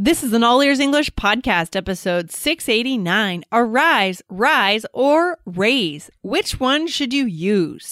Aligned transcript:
This 0.00 0.22
is 0.22 0.32
an 0.32 0.44
All 0.44 0.62
Ears 0.62 0.78
English 0.78 1.10
podcast, 1.14 1.74
episode 1.74 2.30
689. 2.30 3.42
Arise, 3.50 4.22
rise, 4.28 4.86
or 4.92 5.40
raise. 5.44 6.08
Which 6.22 6.60
one 6.60 6.86
should 6.86 7.12
you 7.12 7.26
use? 7.26 7.90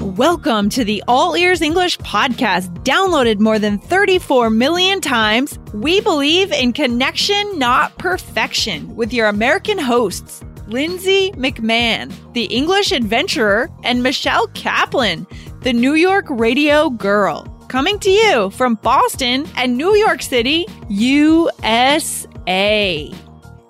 Welcome 0.00 0.70
to 0.70 0.82
the 0.82 1.04
All 1.06 1.36
Ears 1.36 1.60
English 1.60 1.98
podcast, 1.98 2.72
downloaded 2.84 3.38
more 3.38 3.58
than 3.58 3.78
34 3.78 4.48
million 4.48 5.02
times. 5.02 5.58
We 5.74 6.00
believe 6.00 6.52
in 6.52 6.72
connection, 6.72 7.58
not 7.58 7.98
perfection, 7.98 8.96
with 8.96 9.12
your 9.12 9.26
American 9.26 9.76
hosts, 9.76 10.42
Lindsay 10.68 11.32
McMahon, 11.32 12.10
the 12.32 12.44
English 12.44 12.92
adventurer, 12.92 13.68
and 13.84 14.02
Michelle 14.02 14.46
Kaplan, 14.54 15.26
the 15.60 15.74
New 15.74 15.92
York 15.92 16.24
radio 16.30 16.88
girl 16.88 17.57
coming 17.68 17.98
to 18.00 18.10
you 18.10 18.50
from 18.50 18.74
Boston 18.76 19.46
and 19.56 19.76
New 19.76 19.94
York 19.94 20.22
City, 20.22 20.66
USA. 20.88 22.18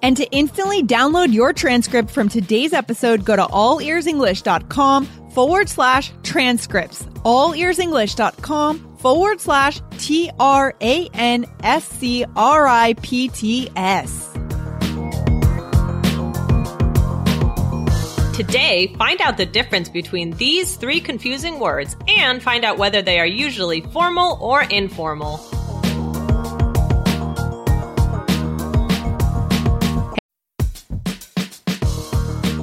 And 0.01 0.16
to 0.16 0.30
instantly 0.30 0.83
download 0.83 1.33
your 1.33 1.52
transcript 1.52 2.11
from 2.11 2.29
today's 2.29 2.73
episode, 2.73 3.25
go 3.25 3.37
to 3.37 3.42
allearsenglish.com 3.42 5.06
forward 5.30 5.69
slash 5.69 6.12
transcripts. 6.23 7.03
Allearsenglish.com 7.25 8.97
forward 8.98 9.41
slash 9.41 9.80
T 9.98 10.30
R 10.39 10.75
A 10.80 11.09
N 11.15 11.47
S 11.62 11.89
C 11.89 12.25
R 12.37 12.67
I 12.67 12.95
P 12.95 13.28
T 13.28 13.69
S. 13.75 14.28
Today, 18.38 18.95
find 18.97 19.20
out 19.20 19.37
the 19.37 19.45
difference 19.45 19.88
between 19.88 20.30
these 20.37 20.77
three 20.77 21.01
confusing 21.01 21.59
words 21.59 21.97
and 22.06 22.41
find 22.41 22.64
out 22.64 22.78
whether 22.78 23.02
they 23.02 23.19
are 23.19 23.27
usually 23.27 23.80
formal 23.80 24.38
or 24.41 24.62
informal. 24.62 25.38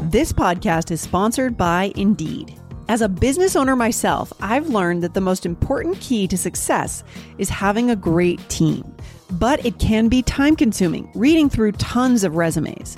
This 0.10 0.32
podcast 0.32 0.92
is 0.92 1.02
sponsored 1.02 1.58
by 1.58 1.92
Indeed. 1.98 2.58
As 2.88 3.02
a 3.02 3.10
business 3.10 3.58
owner 3.58 3.76
myself, 3.76 4.32
I've 4.40 4.70
learned 4.70 5.04
that 5.04 5.14
the 5.14 5.20
most 5.20 5.46
important 5.46 6.00
key 6.00 6.26
to 6.30 6.38
success 6.38 7.04
is 7.38 7.50
having 7.50 7.90
a 7.90 7.98
great 7.98 8.40
team. 8.48 8.96
But 9.32 9.66
it 9.66 9.78
can 9.78 10.08
be 10.08 10.22
time 10.22 10.56
consuming 10.56 11.12
reading 11.16 11.50
through 11.50 11.74
tons 11.74 12.24
of 12.24 12.38
resumes. 12.38 12.98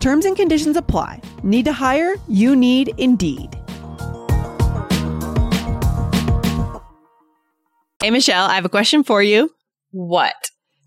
Terms 0.00 0.24
and 0.24 0.36
conditions 0.36 0.76
apply. 0.76 1.20
Need 1.42 1.64
to 1.64 1.72
hire? 1.72 2.14
You 2.28 2.54
need 2.54 2.94
Indeed. 2.98 3.54
Hey 8.02 8.10
Michelle, 8.10 8.44
I 8.44 8.54
have 8.54 8.64
a 8.64 8.68
question 8.68 9.02
for 9.02 9.22
you. 9.22 9.50
What? 9.90 10.34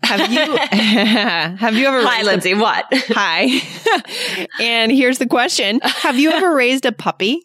Have 0.04 0.30
you 0.32 0.56
have 0.56 1.74
you 1.76 1.86
ever 1.86 2.02
Hi, 2.02 2.16
raised 2.18 2.22
a- 2.22 2.30
Lindsay. 2.30 2.54
What? 2.54 2.86
Hi. 2.92 4.46
and 4.60 4.90
here's 4.90 5.18
the 5.18 5.26
question. 5.26 5.80
Have 5.82 6.18
you 6.18 6.30
ever 6.30 6.54
raised 6.54 6.86
a 6.86 6.92
puppy? 6.92 7.42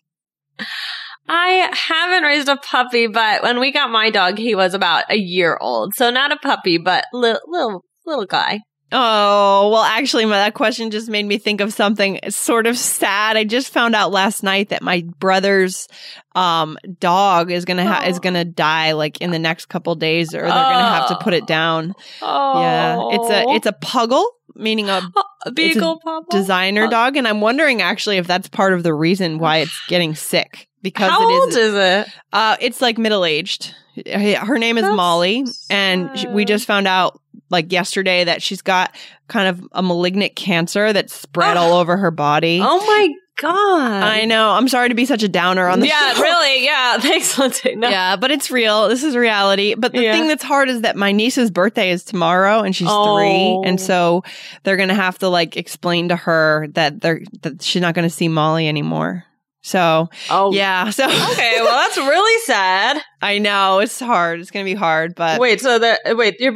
I 1.28 1.70
haven't 1.74 2.24
raised 2.24 2.48
a 2.48 2.56
puppy, 2.56 3.08
but 3.08 3.42
when 3.44 3.60
we 3.60 3.72
got 3.74 3.90
my 3.90 4.10
dog, 4.12 4.38
he 4.38 4.56
was 4.56 4.74
about 4.74 5.06
a 5.10 5.18
year 5.18 5.58
old. 5.60 5.96
So 5.96 6.10
not 6.12 6.32
a 6.32 6.38
puppy, 6.38 6.78
but 6.78 7.06
little 7.12 7.42
little 7.48 7.84
little 8.06 8.26
guy. 8.26 8.60
Oh, 8.92 9.70
well, 9.74 9.82
actually, 9.82 10.26
my, 10.26 10.38
that 10.38 10.54
question 10.54 10.92
just 10.92 11.10
made 11.10 11.26
me 11.26 11.38
think 11.38 11.60
of 11.60 11.74
something 11.74 12.20
sort 12.30 12.68
of 12.68 12.78
sad. 12.78 13.36
I 13.36 13.44
just 13.44 13.70
found 13.74 13.96
out 13.96 14.12
last 14.12 14.44
night 14.44 14.70
that 14.70 14.82
my 14.84 15.04
brother's 15.20 15.88
um, 16.36 16.78
dog 17.00 17.52
is 17.52 17.66
gonna 17.66 17.86
ha- 17.86 18.06
is 18.08 18.18
Oh. 18.18 18.20
gonna 18.22 18.46
die 18.46 18.92
like 18.92 19.20
in 19.22 19.32
the 19.32 19.40
next 19.40 19.66
couple 19.68 19.96
days, 19.96 20.34
or 20.36 20.42
they're 20.42 20.50
gonna 20.50 20.90
have 20.96 21.08
to 21.10 21.16
put 21.18 21.34
it 21.34 21.48
down. 21.48 21.94
Oh, 22.22 22.62
Yeah, 22.62 23.00
it's 23.12 23.30
a 23.30 23.44
it's 23.56 23.66
a 23.66 23.74
puggle, 23.74 24.24
meaning 24.56 24.90
a 24.90 25.02
a 25.46 25.52
beagle 25.52 26.00
papa. 26.00 26.26
designer 26.30 26.86
Oh. 26.86 26.90
dog, 26.90 27.18
and 27.18 27.28
I'm 27.28 27.42
wondering 27.42 27.82
actually 27.82 28.18
if 28.18 28.28
that's 28.28 28.48
part 28.48 28.74
of 28.74 28.84
the 28.84 28.94
reason 28.94 29.40
why 29.40 29.58
it's 29.60 29.82
getting 29.88 30.14
sick 30.16 30.68
because 30.84 31.10
How 31.10 31.22
it 31.28 31.34
old 31.34 31.50
is. 31.50 31.56
is 31.58 31.74
it? 31.74 32.08
uh, 32.34 32.58
it's 32.62 32.82
like 32.82 32.98
middle 32.98 33.26
aged. 33.26 33.74
Her 34.06 34.58
name 34.58 34.78
is 34.78 34.84
That's 34.84 34.96
Molly, 34.96 35.46
and 35.70 36.10
sh- 36.20 36.26
we 36.30 36.44
just 36.44 36.66
found 36.68 36.86
out 36.86 37.18
like 37.50 37.72
yesterday 37.72 38.24
that 38.24 38.42
she's 38.42 38.62
got 38.62 38.96
kind 39.28 39.48
of 39.48 39.66
a 39.72 39.82
malignant 39.84 40.36
cancer 40.36 40.94
that's 40.94 41.14
spread 41.14 41.58
Ah. 41.58 41.62
all 41.64 41.74
over 41.74 41.98
her 41.98 42.12
body. 42.12 42.60
Oh 42.62 42.78
my 42.86 43.10
god! 43.38 44.04
I 44.04 44.26
know. 44.26 44.52
I'm 44.52 44.68
sorry 44.70 44.90
to 44.90 44.96
be 44.96 45.06
such 45.06 45.22
a 45.22 45.28
downer 45.28 45.68
on 45.68 45.80
the 45.82 45.88
yeah, 45.88 46.14
show. 46.14 46.22
really. 46.22 46.64
Yeah, 46.66 46.98
thanks, 47.00 47.38
Lindsay. 47.38 47.76
No. 47.76 47.90
Yeah, 47.90 48.16
but 48.16 48.32
it's 48.32 48.50
real. 48.50 48.88
This 48.88 49.04
is 49.04 49.16
reality. 49.16 49.76
But 49.76 49.92
the 49.92 50.02
Yeah. 50.04 50.14
thing 50.14 50.28
that's 50.28 50.44
hard 50.44 50.70
is 50.70 50.82
that 50.82 50.96
my 50.96 51.12
niece's 51.12 51.52
birthday 51.52 51.92
is 51.92 52.04
tomorrow 52.04 52.62
and 52.62 52.76
she's 52.76 52.88
three. 52.88 52.94
Oh. 52.96 53.64
And 53.66 53.80
so 53.80 54.24
they're 54.64 54.78
going 54.78 54.90
to 54.90 54.96
have 54.96 55.20
to 55.20 55.28
like 55.30 55.58
explain 55.58 56.10
to 56.10 56.16
her 56.16 56.68
that 56.76 57.02
they're, 57.02 57.22
that 57.42 57.62
she's 57.62 57.82
not 57.82 57.94
going 57.94 58.08
to 58.08 58.14
see 58.16 58.28
Molly 58.30 58.68
anymore. 58.70 59.26
So 59.66 60.10
Oh, 60.30 60.54
yeah. 60.54 60.92
So 60.92 61.06
Okay, 61.32 61.56
well, 61.60 61.72
that's 61.88 61.98
really 61.98 62.42
sad. 62.46 63.02
I 63.22 63.40
know 63.40 63.80
it's 63.80 64.00
hard. 64.00 64.40
It's 64.40 64.52
going 64.52 64.64
to 64.64 64.72
be 64.72 64.76
hard, 64.76 65.16
but 65.16 65.40
Wait, 65.40 65.60
so 65.60 65.80
the 65.80 65.98
wait, 66.16 66.40
your 66.40 66.54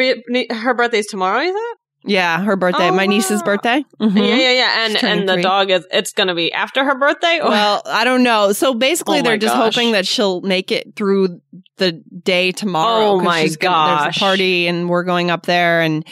her 0.55 0.73
birthday's 0.75 1.07
tomorrow, 1.07 1.41
is 1.41 1.55
it? 1.55 1.77
yeah, 2.05 2.41
her 2.43 2.55
birthday, 2.55 2.89
Oh, 2.89 2.93
my 2.93 3.07
niece's 3.07 3.39
wow. 3.41 3.45
birthday. 3.45 3.83
Mhm. 3.99 4.15
Yeah, 4.15 4.35
yeah, 4.35 4.51
yeah. 4.51 4.85
And 4.85 5.03
and 5.03 5.27
the 5.29 5.33
three. 5.33 5.41
dog 5.41 5.69
is 5.71 5.85
it's 5.91 6.13
gonna 6.13 6.35
be 6.35 6.53
after 6.53 6.83
her 6.85 6.95
birthday. 6.97 7.39
Or? 7.41 7.49
Well, 7.49 7.81
I 7.85 8.03
don't 8.05 8.23
know. 8.23 8.53
So 8.53 8.73
basically, 8.75 9.19
Oh 9.19 9.21
they're 9.23 9.37
just 9.37 9.53
gosh. 9.55 9.75
hoping 9.75 9.91
that 9.93 10.05
she'll 10.07 10.39
make 10.41 10.71
it 10.71 10.95
through 10.95 11.41
the 11.77 11.91
day 12.23 12.51
tomorrow. 12.53 13.07
Oh 13.13 13.19
my 13.21 13.41
she's 13.41 13.57
gonna- 13.57 13.95
There's 13.97 14.05
gosh. 14.05 14.17
a 14.17 14.19
party, 14.19 14.67
and 14.67 14.87
we're 14.87 15.03
going 15.03 15.29
up 15.31 15.45
there 15.45 15.81
and 15.81 16.05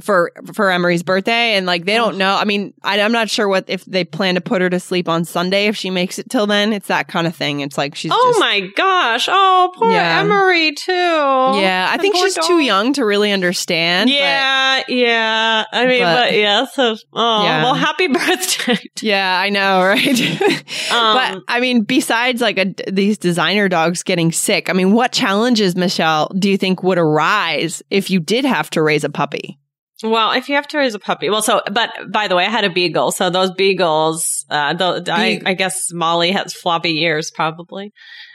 for 0.00 0.32
for 0.52 0.70
Emery's 0.70 1.02
birthday, 1.02 1.54
and 1.54 1.66
like 1.66 1.84
they 1.84 1.94
don't 1.94 2.18
know. 2.18 2.34
I 2.36 2.44
mean, 2.44 2.74
I, 2.82 3.00
I'm 3.00 3.12
not 3.12 3.30
sure 3.30 3.48
what 3.48 3.64
if 3.68 3.84
they 3.84 4.04
plan 4.04 4.34
to 4.34 4.40
put 4.40 4.60
her 4.62 4.70
to 4.70 4.80
sleep 4.80 5.08
on 5.08 5.24
Sunday 5.24 5.66
if 5.66 5.76
she 5.76 5.90
makes 5.90 6.18
it 6.18 6.28
till 6.30 6.46
then. 6.46 6.72
It's 6.72 6.88
that 6.88 7.08
kind 7.08 7.26
of 7.26 7.34
thing. 7.36 7.60
It's 7.60 7.78
like 7.78 7.94
she's 7.94 8.10
oh 8.14 8.28
just, 8.30 8.40
my 8.40 8.60
gosh! 8.76 9.28
Oh, 9.30 9.72
poor 9.76 9.90
Yeah. 9.90 10.20
Emery 10.20 10.72
too. 10.72 10.92
Yeah, 10.92 11.86
I 11.90 11.94
And 11.94 12.00
think 12.02 12.16
she's 12.16 12.34
dog. 12.34 12.44
too 12.46 12.58
young 12.60 12.92
to 12.94 13.04
really 13.04 13.32
understand. 13.32 14.08
but- 14.08 14.14
Yeah, 14.14 14.82
yeah. 14.88 15.64
I 15.72 15.86
mean, 15.86 16.02
But- 16.02 16.14
but, 16.30 16.32
yeah. 16.36 16.64
So, 16.66 16.96
oh, 17.12 17.44
Yeah. 17.44 17.62
well, 17.64 17.74
happy 17.74 18.06
birthday. 18.08 18.78
Yeah, 19.00 19.38
I 19.38 19.50
know, 19.50 19.82
right? 19.82 20.64
Um, 20.90 21.16
but 21.16 21.42
I 21.48 21.60
mean, 21.60 21.82
besides 21.82 22.40
like 22.40 22.58
a, 22.58 22.72
these 22.90 23.18
designer 23.18 23.68
dogs 23.68 24.02
getting 24.02 24.30
sick, 24.32 24.68
I 24.70 24.72
mean, 24.74 24.92
what 24.92 25.12
challenges, 25.12 25.74
Michelle, 25.76 26.30
do 26.38 26.48
you 26.48 26.56
think 26.56 26.82
would 26.82 26.98
arise 26.98 27.82
if 27.90 28.10
you 28.10 28.20
did 28.20 28.44
have 28.44 28.70
to 28.70 28.82
raise 28.82 29.02
a 29.02 29.08
puppy? 29.08 29.58
Well, 30.02 30.32
if 30.32 30.48
you 30.48 30.56
have 30.56 30.66
to 30.68 30.78
raise 30.78 30.94
a 30.94 30.98
puppy, 30.98 31.30
well, 31.30 31.40
so, 31.40 31.62
but 31.70 31.90
by 32.10 32.26
the 32.26 32.34
way, 32.34 32.44
I 32.44 32.50
had 32.50 32.64
a 32.64 32.70
beagle. 32.70 33.12
So 33.12 33.30
those 33.30 33.52
beagles, 33.52 34.44
uh, 34.50 34.74
the, 34.74 35.04
I, 35.12 35.40
I 35.46 35.54
guess 35.54 35.92
Molly 35.92 36.32
has 36.32 36.52
floppy 36.52 37.02
ears, 37.02 37.30
probably. 37.30 37.92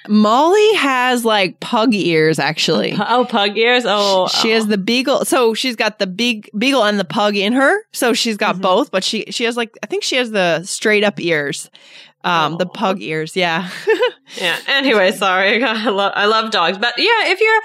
Molly 0.07 0.73
has 0.75 1.25
like 1.25 1.59
pug 1.59 1.93
ears, 1.93 2.39
actually. 2.39 2.93
Oh, 2.99 3.25
pug 3.29 3.57
ears. 3.57 3.83
Oh, 3.85 4.27
she 4.29 4.51
has 4.51 4.67
the 4.67 4.77
beagle. 4.77 5.25
So 5.25 5.53
she's 5.53 5.75
got 5.75 5.99
the 5.99 6.07
big 6.07 6.49
beagle 6.57 6.83
and 6.85 6.97
the 6.99 7.03
pug 7.05 7.35
in 7.35 7.53
her. 7.53 7.81
So 7.91 8.13
she's 8.13 8.37
got 8.37 8.55
Mhm. 8.55 8.61
both, 8.61 8.91
but 8.91 9.03
she 9.03 9.25
she 9.29 9.43
has 9.43 9.57
like 9.57 9.77
I 9.83 9.87
think 9.87 10.03
she 10.03 10.15
has 10.15 10.31
the 10.31 10.63
straight 10.63 11.03
up 11.03 11.19
ears. 11.19 11.69
Um, 12.23 12.57
the 12.57 12.65
pug 12.65 13.01
ears, 13.01 13.35
yeah. 13.35 13.69
Yeah. 14.37 14.57
Anyway, 14.67 15.11
sorry. 15.11 15.63
I 15.63 15.89
love, 15.89 16.13
I 16.15 16.25
love 16.27 16.51
dogs, 16.51 16.77
but 16.77 16.93
yeah, 16.97 17.31
if 17.31 17.41
you're, 17.41 17.61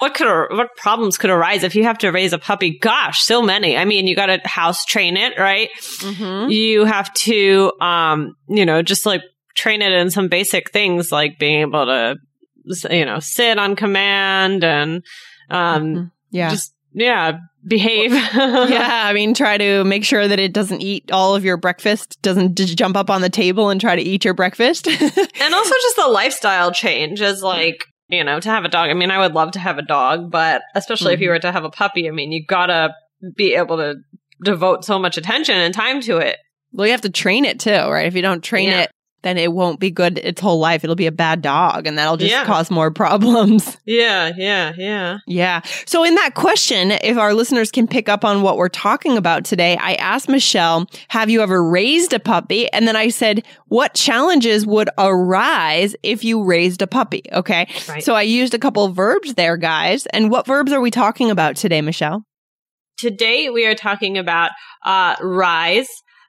what 0.00 0.14
could 0.14 0.26
what 0.50 0.76
problems 0.76 1.16
could 1.16 1.30
arise 1.30 1.62
if 1.62 1.74
you 1.74 1.84
have 1.84 1.98
to 1.98 2.10
raise 2.10 2.32
a 2.32 2.38
puppy? 2.38 2.78
Gosh, 2.78 3.22
so 3.22 3.42
many. 3.42 3.76
I 3.76 3.84
mean, 3.84 4.06
you 4.06 4.16
got 4.16 4.26
to 4.26 4.40
house 4.44 4.84
train 4.84 5.16
it, 5.16 5.38
right? 5.38 5.68
Mm-hmm. 5.98 6.50
You 6.50 6.84
have 6.84 7.12
to, 7.14 7.72
um, 7.80 8.34
you 8.48 8.66
know, 8.66 8.82
just 8.82 9.06
like 9.06 9.22
train 9.54 9.82
it 9.82 9.92
in 9.92 10.10
some 10.10 10.28
basic 10.28 10.70
things 10.70 11.12
like 11.12 11.38
being 11.38 11.60
able 11.60 11.86
to, 11.86 12.16
you 12.90 13.04
know, 13.04 13.20
sit 13.20 13.58
on 13.58 13.76
command 13.76 14.64
and, 14.64 15.04
um, 15.48 15.84
Mm-hmm. 15.84 16.04
Yeah. 16.32 16.50
just 16.50 16.74
yeah, 16.92 17.38
behave. 17.66 18.12
yeah, 18.34 19.02
I 19.04 19.12
mean, 19.12 19.34
try 19.34 19.58
to 19.58 19.84
make 19.84 20.04
sure 20.04 20.26
that 20.26 20.38
it 20.38 20.52
doesn't 20.52 20.80
eat 20.80 21.10
all 21.12 21.34
of 21.34 21.44
your 21.44 21.56
breakfast, 21.56 22.20
doesn't 22.22 22.56
just 22.56 22.76
jump 22.76 22.96
up 22.96 23.10
on 23.10 23.20
the 23.20 23.30
table 23.30 23.70
and 23.70 23.80
try 23.80 23.94
to 23.96 24.02
eat 24.02 24.24
your 24.24 24.34
breakfast. 24.34 24.86
and 24.88 25.54
also 25.54 25.74
just 25.82 25.96
the 25.96 26.08
lifestyle 26.08 26.72
change 26.72 27.20
is 27.20 27.42
like 27.42 27.84
you 28.10 28.24
know 28.24 28.40
to 28.40 28.48
have 28.50 28.64
a 28.64 28.68
dog 28.68 28.90
i 28.90 28.94
mean 28.94 29.10
i 29.10 29.18
would 29.18 29.32
love 29.34 29.52
to 29.52 29.58
have 29.58 29.78
a 29.78 29.82
dog 29.82 30.30
but 30.30 30.62
especially 30.74 31.14
if 31.14 31.20
you 31.20 31.28
Mhm. 31.28 31.32
were 31.32 31.38
to 31.40 31.52
have 31.52 31.64
a 31.64 31.70
puppy 31.70 32.08
i 32.08 32.10
mean 32.10 32.32
you 32.32 32.44
gotta 32.44 32.94
be 33.36 33.54
able 33.54 33.76
to 33.76 33.96
devote 34.42 34.84
so 34.84 34.98
much 34.98 35.16
attention 35.16 35.56
and 35.56 35.72
time 35.74 36.00
to 36.02 36.18
it 36.18 36.36
well, 36.72 36.86
you 36.86 36.92
have 36.92 37.00
to 37.00 37.10
train 37.10 37.44
it 37.46 37.58
too, 37.58 37.70
right? 37.72 38.06
If 38.06 38.14
you 38.14 38.22
don't 38.22 38.44
train 38.44 38.68
Yeah. 38.68 38.82
it, 38.82 38.90
then 39.22 39.36
it 39.38 39.52
won't 39.52 39.80
be 39.80 39.90
good 39.90 40.18
its 40.18 40.40
whole 40.40 40.58
life. 40.58 40.82
It'll 40.84 40.96
be 40.96 41.06
a 41.06 41.12
bad 41.12 41.42
dog 41.42 41.86
and 41.86 41.98
that'll 41.98 42.16
just 42.16 42.30
Yeah. 42.30 42.44
cause 42.44 42.70
more 42.70 42.90
problems. 42.90 43.76
yeah 43.84 44.32
yeah 44.36 44.72
yeah 44.76 45.18
Yeah. 45.26 45.60
So, 45.86 46.04
in 46.04 46.14
that 46.14 46.34
question, 46.34 46.92
if 46.92 47.16
our 47.18 47.34
listeners 47.34 47.70
can 47.70 47.86
pick 47.86 48.08
up 48.08 48.24
on 48.24 48.42
what 48.42 48.56
we're 48.56 48.68
talking 48.68 49.16
about 49.16 49.44
today, 49.44 49.76
I 49.76 49.94
asked 49.94 50.28
Michelle, 50.28 50.86
Have 51.08 51.30
you 51.30 51.42
ever 51.42 51.62
raised 51.62 52.12
a 52.12 52.18
puppy? 52.20 52.70
And 52.72 52.86
then 52.88 52.96
I 52.96 53.08
said, 53.08 53.44
What 53.68 53.94
challenges 53.94 54.66
would 54.66 54.88
arise 54.98 55.94
if 56.02 56.24
you 56.24 56.42
raised 56.42 56.82
a 56.82 56.86
puppy? 56.86 57.22
Okay. 57.32 57.66
Right. 57.88 58.02
So, 58.02 58.14
I 58.14 58.22
used 58.22 58.54
a 58.54 58.58
couple 58.58 58.88
verbs 58.92 59.34
there, 59.34 59.56
guys. 59.56 60.06
And 60.06 60.30
what 60.30 60.46
verbs 60.46 60.72
are 60.72 60.80
we 60.80 60.90
talking 60.90 61.30
about 61.30 61.56
today, 61.56 61.80
Michelle? 61.80 62.24
today 62.98 63.48
we 63.48 63.64
are 63.64 63.74
talking 63.74 64.18
about 64.18 64.50
uh 64.84 65.16
rise 65.22 65.88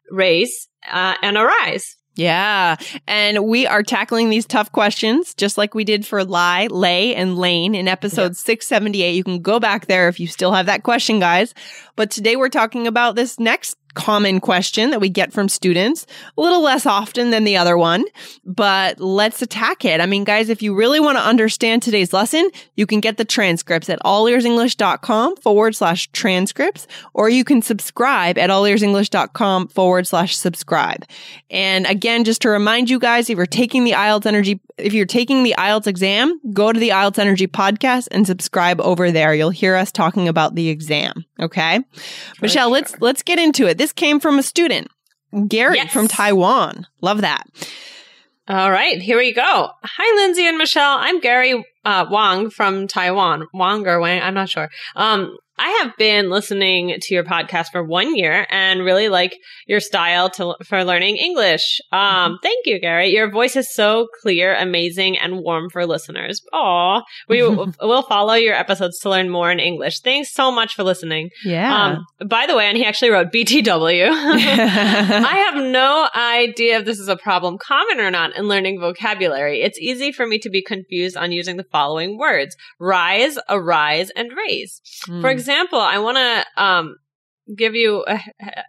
raise, 0.10 0.68
uh, 0.90 1.16
and 1.22 1.36
arise 1.38 1.96
Yeah. 2.16 2.76
And 3.08 3.46
we 3.46 3.66
are 3.66 3.84
tackling 3.84 4.30
these 4.30 4.46
tough 4.46 4.72
questions 4.72 5.34
just 5.34 5.58
like 5.58 5.74
we 5.74 5.84
did 5.84 6.06
for 6.06 6.24
lie, 6.26 6.68
lay, 6.68 7.16
and 7.16 7.38
lain 7.38 7.74
in 7.74 7.88
episode 7.88 8.36
678. 8.36 9.16
You 9.16 9.24
can 9.24 9.42
go 9.42 9.60
back 9.60 9.88
there 9.88 10.10
if 10.10 10.20
you 10.20 10.28
still 10.28 10.52
have 10.52 10.66
that 10.66 10.84
question, 10.84 11.20
guys. 11.20 11.54
But 11.96 12.12
today 12.12 12.36
we're 12.36 12.50
talking 12.50 12.86
about 12.86 13.16
this 13.16 13.40
next 13.40 13.78
common 13.94 14.40
question 14.40 14.92
that 14.92 15.00
we 15.02 15.10
get 15.10 15.34
from 15.34 15.50
students 15.50 16.06
a 16.38 16.42
little 16.42 16.62
less 16.62 16.86
often 16.86 17.32
than 17.32 17.44
the 17.44 17.58
other 17.58 17.78
one, 17.78 18.06
but 18.46 19.00
let's 19.00 19.42
attack 19.42 19.86
it. 19.86 20.02
I 20.02 20.06
mean, 20.06 20.24
guys, 20.24 20.50
if 20.50 20.62
you 20.62 20.74
really 20.76 21.00
want 21.00 21.18
to 21.18 21.24
understand 21.24 21.82
today's 21.82 22.14
lesson, 22.14 22.50
you 22.76 22.86
can 22.86 23.00
get 23.00 23.18
the 23.18 23.26
transcripts 23.26 23.90
at 23.90 24.00
allearsenglish.com 24.04 25.38
forward 25.38 25.76
slash 25.76 26.10
transcripts, 26.12 26.88
or 27.14 27.30
you 27.30 27.44
can 27.44 27.62
subscribe 27.62 28.38
at 28.38 28.50
allearsenglish.com 28.50 29.68
forward 29.68 30.08
slash 30.08 30.36
subscribe. 30.36 31.06
And 31.50 31.86
again, 31.86 32.24
just 32.24 32.42
to 32.44 32.50
remind 32.50 32.90
you 32.90 33.00
guys, 33.00 33.30
if 33.30 33.38
you're 33.38 33.46
taking 33.46 33.84
the 33.84 33.92
IELTS 33.92 34.26
Energy, 34.26 34.60
if 34.82 34.94
you're 34.94 35.06
taking 35.06 35.44
the 35.44 35.56
IELTS 35.58 35.88
exam, 35.88 36.40
go 36.54 36.72
to 36.74 36.80
the 36.80 36.90
IELTS 36.90 37.20
Energy 37.20 37.48
podcast 37.48 38.08
and 38.12 38.26
subscribe 38.28 38.82
over 38.82 39.12
there. 39.12 39.34
You'll 39.34 39.50
hear 39.50 39.76
us 39.76 39.92
talking 39.92 40.28
about 40.28 40.56
the 40.56 40.70
exam. 40.70 41.26
Okay. 41.40 41.80
Michelle, 42.42 42.68
sure. 42.68 42.74
let's, 42.74 43.00
let's 43.02 43.24
get 43.24 43.40
into 43.40 43.68
it. 43.68 43.78
This 43.78 43.94
came 43.94 44.20
from 44.20 44.40
a 44.40 44.44
student, 44.44 44.88
Gary 45.48 45.78
Yes. 45.78 45.94
from 45.94 46.08
Taiwan. 46.08 46.88
Love 47.02 47.22
that. 47.22 47.44
all 48.48 48.72
right 48.72 49.00
here 49.02 49.18
we 49.18 49.32
go 49.34 49.70
hi 49.84 50.16
lindsay 50.16 50.46
and 50.48 50.58
michelle 50.58 50.98
i'm 51.00 51.20
gary 51.20 51.64
uh, 51.86 52.06
wang 52.10 52.50
from 52.50 52.88
taiwan 52.88 53.48
wang 53.54 53.86
or 53.88 54.00
wang 54.00 54.20
i'm 54.22 54.34
not 54.34 54.50
sure 54.50 54.68
um 54.96 55.38
I 55.62 55.84
have 55.84 55.96
been 55.96 56.32
listening 56.32 56.96
to 57.00 57.14
your 57.14 57.24
podcast 57.24 57.68
for 57.72 57.84
one 57.84 58.16
year 58.16 58.48
and 58.50 58.84
really 58.84 59.10
like 59.10 59.38
your 59.68 59.80
style 59.80 60.28
to 60.32 60.56
for 60.66 60.84
learning 60.84 61.18
English. 61.18 61.80
Um, 61.92 62.40
thank 62.42 62.66
you, 62.66 62.80
Gary. 62.80 63.10
Your 63.10 63.30
voice 63.30 63.56
is 63.56 63.72
so 63.72 64.08
clear, 64.24 64.56
amazing, 64.56 65.20
and 65.20 65.38
warm 65.44 65.70
for 65.70 65.86
listeners. 65.86 66.42
Aw, 66.52 67.04
we 67.30 67.44
will 67.44 68.02
follow 68.02 68.34
your 68.34 68.56
episodes 68.56 68.98
to 69.02 69.12
learn 69.12 69.30
more 69.30 69.52
in 69.52 69.60
English. 69.60 70.00
Thanks 70.00 70.34
so 70.34 70.52
much 70.52 70.74
for 70.74 70.82
listening. 70.82 71.30
Yeah. 71.46 72.02
Um, 72.20 72.28
by 72.28 72.48
the 72.48 72.56
way, 72.56 72.66
and 72.66 72.76
he 72.76 72.84
actually 72.84 73.12
wrote 73.12 73.32
BTW. 73.32 74.10
I 74.12 75.52
have 75.52 75.64
no 75.64 76.10
idea 76.16 76.80
if 76.80 76.86
this 76.86 76.98
is 76.98 77.08
a 77.08 77.16
problem 77.16 77.60
common 77.60 78.00
or 78.00 78.10
not 78.10 78.36
in 78.36 78.48
learning 78.48 78.80
vocabulary. 78.80 79.62
It's 79.62 79.78
easy 79.78 80.12
for 80.12 80.26
me 80.26 80.40
to 80.40 80.50
be 80.50 80.64
confused 80.64 81.16
on 81.16 81.32
using 81.32 81.58
the 81.58 81.66
following 81.66 82.18
words 82.18 82.56
rise, 82.80 83.38
arise, 83.48 84.10
and 84.16 84.32
raise. 84.36 84.82
Hmm. 85.06 85.22
For 85.22 85.30
example, 85.30 85.51
I 85.60 86.00
want 86.00 86.18
to 86.18 86.64
um, 86.64 86.96
give 87.56 87.76
you 87.76 88.04
a, 88.08 88.20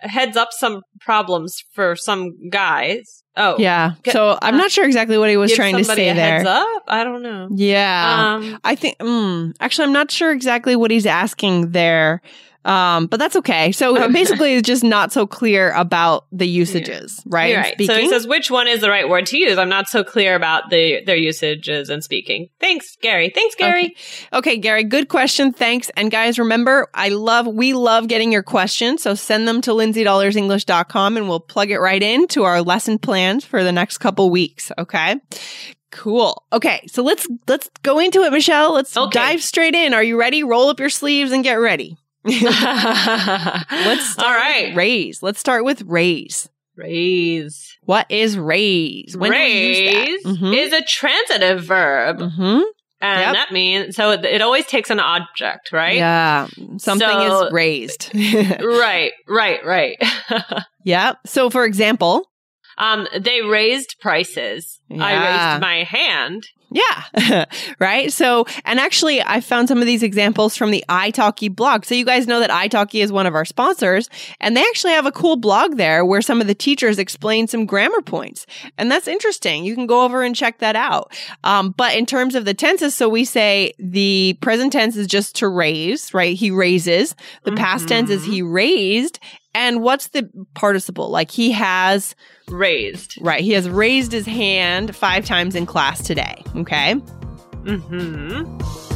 a 0.03 0.09
heads 0.09 0.37
up 0.37 0.49
some 0.53 0.83
problems 1.01 1.63
for 1.73 1.97
some 1.97 2.49
guys. 2.51 3.23
Oh, 3.37 3.57
yeah. 3.59 3.95
So 4.11 4.39
I'm 4.43 4.59
not 4.59 4.71
sure 4.71 4.85
exactly 4.85 5.17
what 5.17 5.31
he 5.31 5.39
was 5.39 5.55
trying 5.55 5.77
to 5.77 5.85
say 5.85 6.11
a 6.11 6.15
there. 6.15 6.39
Heads 6.39 6.49
up? 6.49 6.83
I 6.87 7.03
don't 7.03 7.23
know. 7.23 7.49
Yeah. 7.51 8.35
Um, 8.35 8.61
I 8.63 8.75
think, 8.75 8.99
mm, 8.99 9.55
actually, 9.59 9.87
I'm 9.87 9.93
not 9.93 10.11
sure 10.11 10.33
exactly 10.33 10.77
what 10.77 10.91
he's 10.91 11.07
asking 11.07 11.71
there. 11.71 12.21
Um, 12.65 13.07
but 13.07 13.19
that's 13.19 13.37
okay. 13.37 13.73
So 13.73 13.97
Okay. 14.03 14.13
basically, 14.13 14.55
it's 14.55 14.67
just 14.67 14.85
not 14.85 15.13
so 15.13 15.27
clear 15.27 15.73
about 15.73 16.27
the 16.31 16.47
usages, 16.47 17.21
right? 17.27 17.51
You're 17.51 17.61
right. 17.61 17.81
So 17.83 17.97
he 17.97 18.09
says 18.09 18.27
which 18.27 18.51
one 18.51 18.69
is 18.69 18.81
the 18.81 18.89
right 18.91 19.09
word 19.09 19.27
to 19.27 19.39
use. 19.39 19.59
I'm 19.59 19.69
not 19.69 19.89
so 19.89 20.05
clear 20.05 20.35
about 20.35 20.71
the 20.71 21.03
their 21.05 21.17
usages 21.17 21.91
and 21.91 22.03
speaking. 22.05 22.49
Thanks, 22.61 22.97
Gary. 23.03 23.31
Thanks, 23.35 23.55
Gary. 23.57 23.97
Okay, 24.33 24.57
Gary, 24.59 24.85
good 24.85 25.09
question. 25.09 25.53
Thanks. 25.53 25.91
And 25.97 26.11
guys, 26.11 26.39
remember, 26.39 26.89
I 26.95 27.09
love, 27.09 27.47
we 27.47 27.73
love 27.73 28.07
getting 28.09 28.31
your 28.33 28.43
questions. 28.45 29.03
So 29.03 29.15
send 29.15 29.49
them 29.49 29.61
to 29.63 29.73
lindsay@allearsenglish.com 29.75 31.17
and 31.17 31.29
we'll 31.29 31.41
plug 31.41 31.71
it 31.71 31.79
right 31.79 32.03
into 32.03 32.45
our 32.45 32.63
lesson 32.63 32.99
plans 32.99 33.45
for 33.45 33.65
the 33.65 33.73
next 33.73 33.99
couple 33.99 34.31
weeks. 34.31 34.71
Okay. 34.79 35.17
Cool. 35.91 36.43
Okay. 36.53 36.87
So 36.87 37.03
let's, 37.03 37.27
let's 37.49 37.69
go 37.83 37.99
into 37.99 38.23
it, 38.23 38.33
Michelle. 38.33 38.73
Let's 38.73 38.97
Okay. 38.97 39.19
dive 39.19 39.43
straight 39.43 39.75
in. 39.75 39.93
Are 39.93 40.03
you 40.03 40.19
ready? 40.19 40.43
Roll 40.43 40.69
up 40.71 40.81
your 40.81 40.89
sleeves 40.89 41.33
and 41.33 41.45
get 41.45 41.55
ready. 41.55 41.97
Let's 42.25 44.19
all 44.19 44.25
right. 44.33 44.73
raise. 44.75 45.23
Let's 45.23 45.41
start 45.41 45.65
with 45.65 45.83
raise. 45.83 46.49
Raise. 46.77 47.77
What 47.85 48.07
is 48.11 48.39
raise? 48.39 49.17
When 49.17 49.31
do 49.33 49.37
we 49.39 49.45
use 49.47 49.79
Raise? 50.25 50.25
Mhm. 50.39 50.57
is 50.57 50.73
a 50.73 50.83
transitive 50.83 51.63
verb, 51.65 52.19
Mhm. 52.19 52.63
and 53.01 53.21
Yep. 53.21 53.35
that 53.35 53.53
means 53.53 53.97
so 53.97 54.11
it, 54.13 54.41
always 54.41 54.67
takes 54.67 54.89
an 54.91 55.01
object, 55.01 55.73
right? 55.73 55.97
Yeah. 55.97 56.47
Something 56.79 57.09
So- 57.09 57.47
is 57.47 57.53
raised. 57.53 58.11
Right, 58.15 59.13
right, 59.29 59.65
right. 59.65 59.97
yeah. 60.85 61.15
So 61.27 61.51
for 61.51 61.65
example, 61.65 62.31
um, 62.79 63.07
they 63.19 63.43
raised 63.43 63.97
prices. 64.01 64.81
I 64.91 65.13
raised 65.15 65.61
my 65.61 65.85
hand. 65.85 66.47
Yeah. 66.75 67.45
right. 67.79 68.13
So, 68.13 68.47
and 68.65 68.81
actually, 68.81 69.23
I 69.23 69.41
found 69.41 69.69
some 69.69 69.79
of 69.79 69.87
these 69.87 70.03
examples 70.03 70.57
from 70.57 70.71
the 70.71 70.85
italki 70.89 71.55
blog. 71.55 71.85
So, 71.85 71.95
you 71.95 72.05
guys 72.05 72.27
know 72.27 72.41
that 72.41 72.51
italki 72.51 73.03
is 73.03 73.13
one 73.13 73.27
of 73.27 73.35
our 73.35 73.45
sponsors, 73.45 74.09
and 74.41 74.57
they 74.57 74.63
actually 74.63 74.93
have 74.93 75.07
a 75.07 75.13
cool 75.13 75.37
blog 75.37 75.77
there 75.77 76.05
where 76.05 76.23
some 76.23 76.41
of 76.41 76.47
the 76.47 76.55
teachers 76.55 76.99
explain 76.99 77.47
some 77.47 77.67
grammar 77.67 78.01
points. 78.03 78.47
And 78.79 78.91
that's 78.91 79.09
interesting. 79.09 79.65
You 79.65 79.75
can 79.75 79.87
go 79.87 80.05
over 80.05 80.23
and 80.23 80.35
check 80.35 80.59
that 80.59 80.77
out. 80.77 81.13
Um, 81.45 81.71
but 81.77 81.95
in 81.95 82.07
terms 82.07 82.35
of 82.35 82.45
the 82.45 82.55
tenses, 82.55 82.95
so 82.95 83.09
we 83.09 83.25
say 83.25 83.73
the 83.79 84.39
present 84.41 84.73
tense 84.73 84.97
is 84.97 85.07
just 85.07 85.37
to 85.37 85.49
raise, 85.49 86.13
right? 86.15 86.37
He 86.37 86.51
raises. 86.51 87.15
The 87.45 87.53
past 87.53 87.89
tense 87.89 88.11
is 88.11 88.23
Mhm. 88.23 88.33
he 88.33 88.43
raised. 88.43 89.19
And 89.55 89.83
what's 89.83 90.09
the 90.09 90.29
participle? 90.55 91.11
Like 91.11 91.31
he 91.31 91.53
has, 91.53 92.15
Raised. 92.49 93.19
right? 93.21 93.41
He 93.43 93.53
has 93.53 93.69
raised 93.69 94.13
his 94.13 94.27
hand 94.27 94.97
five 94.97 95.25
times 95.27 95.55
in 95.55 95.67
class 95.67 96.03
today. 96.03 96.43
Okay. 96.57 96.95
Mm-hmm. 97.65 98.92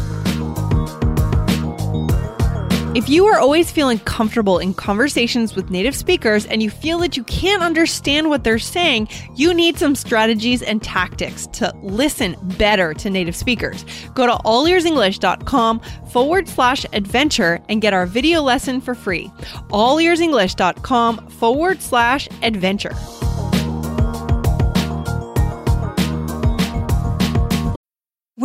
If 2.96 3.10
you 3.10 3.26
are 3.26 3.38
always 3.38 3.70
feeling 3.70 3.98
comfortable 3.98 4.58
in 4.58 4.72
conversations 4.72 5.54
with 5.54 5.68
native 5.68 5.94
speakers 5.94 6.46
and 6.46 6.62
you 6.62 6.70
feel 6.70 6.98
that 7.00 7.14
you 7.14 7.24
can't 7.24 7.62
understand 7.62 8.30
what 8.30 8.42
they're 8.42 8.58
saying, 8.58 9.10
you 9.34 9.52
need 9.52 9.76
some 9.76 9.94
strategies 9.94 10.62
and 10.62 10.82
tactics 10.82 11.46
to 11.48 11.74
listen 11.82 12.36
better 12.56 12.94
to 12.94 13.10
native 13.10 13.36
speakers. 13.36 13.84
Go 14.14 14.26
to 14.26 14.32
allearsenglish.com 14.44 15.80
forward 16.08 16.48
slash 16.48 16.86
adventure 16.94 17.60
and 17.68 17.82
get 17.82 17.92
our 17.92 18.06
video 18.06 18.40
lesson 18.40 18.80
for 18.80 18.94
free. 18.94 19.30
Allearsenglish.com 19.72 21.28
forward 21.28 21.82
slash 21.82 22.30
adventure. 22.40 22.96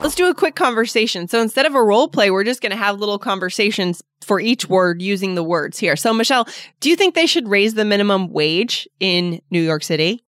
Let's 0.00 0.14
do 0.14 0.28
a 0.28 0.34
quick 0.34 0.54
conversation. 0.54 1.28
So 1.28 1.40
instead 1.40 1.66
of 1.66 1.74
a 1.74 1.82
role 1.82 2.08
play, 2.08 2.30
we're 2.30 2.44
just 2.44 2.60
going 2.60 2.72
to 2.72 2.76
have 2.76 2.98
little 2.98 3.18
conversations 3.18 4.02
for 4.22 4.40
each 4.40 4.68
word 4.68 5.00
using 5.00 5.34
the 5.34 5.42
words 5.42 5.78
here. 5.78 5.96
So, 5.96 6.12
Michelle, 6.12 6.48
do 6.80 6.90
you 6.90 6.96
think 6.96 7.14
they 7.14 7.26
should 7.26 7.48
raise 7.48 7.74
the 7.74 7.84
minimum 7.84 8.32
wage 8.32 8.88
in 8.98 9.40
New 9.50 9.62
York 9.62 9.84
City? 9.84 10.23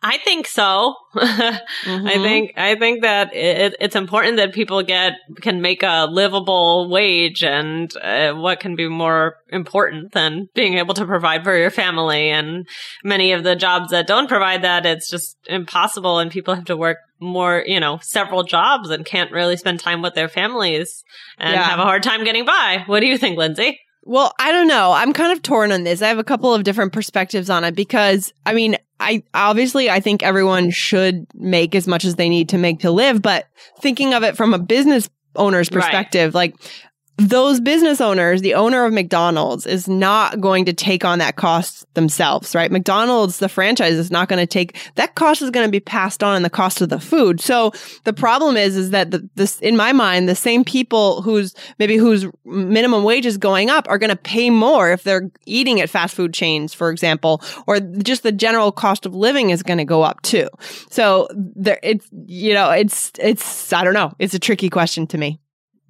I 0.00 0.18
think 0.18 0.46
so. 0.46 0.94
mm-hmm. 1.16 2.06
I 2.06 2.14
think 2.14 2.52
I 2.56 2.76
think 2.76 3.02
that 3.02 3.34
it, 3.34 3.74
it's 3.80 3.96
important 3.96 4.36
that 4.36 4.52
people 4.52 4.82
get 4.84 5.14
can 5.40 5.60
make 5.60 5.82
a 5.82 6.06
livable 6.08 6.88
wage, 6.88 7.42
and 7.42 7.92
uh, 7.96 8.32
what 8.34 8.60
can 8.60 8.76
be 8.76 8.88
more 8.88 9.36
important 9.48 10.12
than 10.12 10.48
being 10.54 10.74
able 10.74 10.94
to 10.94 11.04
provide 11.04 11.42
for 11.42 11.56
your 11.56 11.70
family? 11.70 12.30
And 12.30 12.68
many 13.02 13.32
of 13.32 13.42
the 13.42 13.56
jobs 13.56 13.90
that 13.90 14.06
don't 14.06 14.28
provide 14.28 14.62
that, 14.62 14.86
it's 14.86 15.10
just 15.10 15.36
impossible, 15.46 16.20
and 16.20 16.30
people 16.30 16.54
have 16.54 16.66
to 16.66 16.76
work 16.76 16.98
more, 17.20 17.64
you 17.66 17.80
know, 17.80 17.98
several 18.00 18.44
jobs 18.44 18.90
and 18.90 19.04
can't 19.04 19.32
really 19.32 19.56
spend 19.56 19.80
time 19.80 20.00
with 20.00 20.14
their 20.14 20.28
families 20.28 21.02
and 21.38 21.54
yeah. 21.54 21.62
have 21.64 21.80
a 21.80 21.84
hard 21.84 22.04
time 22.04 22.22
getting 22.22 22.44
by. 22.44 22.84
What 22.86 23.00
do 23.00 23.06
you 23.06 23.18
think, 23.18 23.36
Lindsay? 23.36 23.80
Well, 24.04 24.32
I 24.38 24.52
don't 24.52 24.68
know. 24.68 24.92
I'm 24.92 25.12
kind 25.12 25.32
of 25.32 25.42
torn 25.42 25.72
on 25.72 25.84
this. 25.84 26.00
I 26.00 26.08
have 26.08 26.18
a 26.18 26.24
couple 26.24 26.54
of 26.54 26.64
different 26.64 26.92
perspectives 26.92 27.50
on 27.50 27.64
it 27.64 27.74
because, 27.74 28.32
I 28.46 28.54
mean, 28.54 28.76
I 29.00 29.22
obviously 29.34 29.90
I 29.90 30.00
think 30.00 30.22
everyone 30.22 30.70
should 30.70 31.26
make 31.34 31.74
as 31.74 31.86
much 31.86 32.04
as 32.04 32.16
they 32.16 32.28
need 32.28 32.48
to 32.50 32.58
make 32.58 32.80
to 32.80 32.90
live, 32.90 33.22
but 33.22 33.46
thinking 33.80 34.14
of 34.14 34.22
it 34.22 34.36
from 34.36 34.54
a 34.54 34.58
business 34.58 35.08
owner's 35.36 35.68
perspective, 35.68 36.34
right. 36.34 36.52
like 36.52 36.87
those 37.18 37.58
business 37.58 38.00
owners, 38.00 38.42
the 38.42 38.54
owner 38.54 38.84
of 38.84 38.92
McDonald's 38.92 39.66
is 39.66 39.88
not 39.88 40.40
going 40.40 40.64
to 40.66 40.72
take 40.72 41.04
on 41.04 41.18
that 41.18 41.34
cost 41.34 41.92
themselves, 41.94 42.54
right? 42.54 42.70
McDonald's, 42.70 43.38
the 43.38 43.48
franchise 43.48 43.94
is 43.94 44.08
not 44.08 44.28
going 44.28 44.38
to 44.38 44.46
take 44.46 44.76
that 44.94 45.16
cost 45.16 45.42
is 45.42 45.50
going 45.50 45.66
to 45.66 45.70
be 45.70 45.80
passed 45.80 46.22
on 46.22 46.36
in 46.36 46.44
the 46.44 46.50
cost 46.50 46.80
of 46.80 46.90
the 46.90 47.00
food. 47.00 47.40
So 47.40 47.72
the 48.04 48.12
problem 48.12 48.56
is, 48.56 48.76
is 48.76 48.90
that 48.90 49.10
the, 49.10 49.28
this, 49.34 49.58
in 49.58 49.76
my 49.76 49.92
mind, 49.92 50.28
the 50.28 50.36
same 50.36 50.64
people 50.64 51.20
whose 51.22 51.56
maybe 51.80 51.96
whose 51.96 52.24
minimum 52.44 53.02
wage 53.02 53.26
is 53.26 53.36
going 53.36 53.68
up 53.68 53.88
are 53.88 53.98
going 53.98 54.10
to 54.10 54.16
pay 54.16 54.48
more 54.48 54.92
if 54.92 55.02
they're 55.02 55.28
eating 55.44 55.80
at 55.80 55.90
fast 55.90 56.14
food 56.14 56.32
chains, 56.32 56.72
for 56.72 56.88
example, 56.88 57.42
or 57.66 57.80
just 57.80 58.22
the 58.22 58.30
general 58.30 58.70
cost 58.70 59.06
of 59.06 59.14
living 59.14 59.50
is 59.50 59.64
going 59.64 59.78
to 59.78 59.84
go 59.84 60.02
up 60.02 60.22
too. 60.22 60.48
So 60.88 61.26
there, 61.34 61.80
it's, 61.82 62.08
you 62.26 62.54
know, 62.54 62.70
it's, 62.70 63.10
it's, 63.18 63.72
I 63.72 63.82
don't 63.82 63.94
know. 63.94 64.12
It's 64.20 64.34
a 64.34 64.38
tricky 64.38 64.70
question 64.70 65.08
to 65.08 65.18
me. 65.18 65.40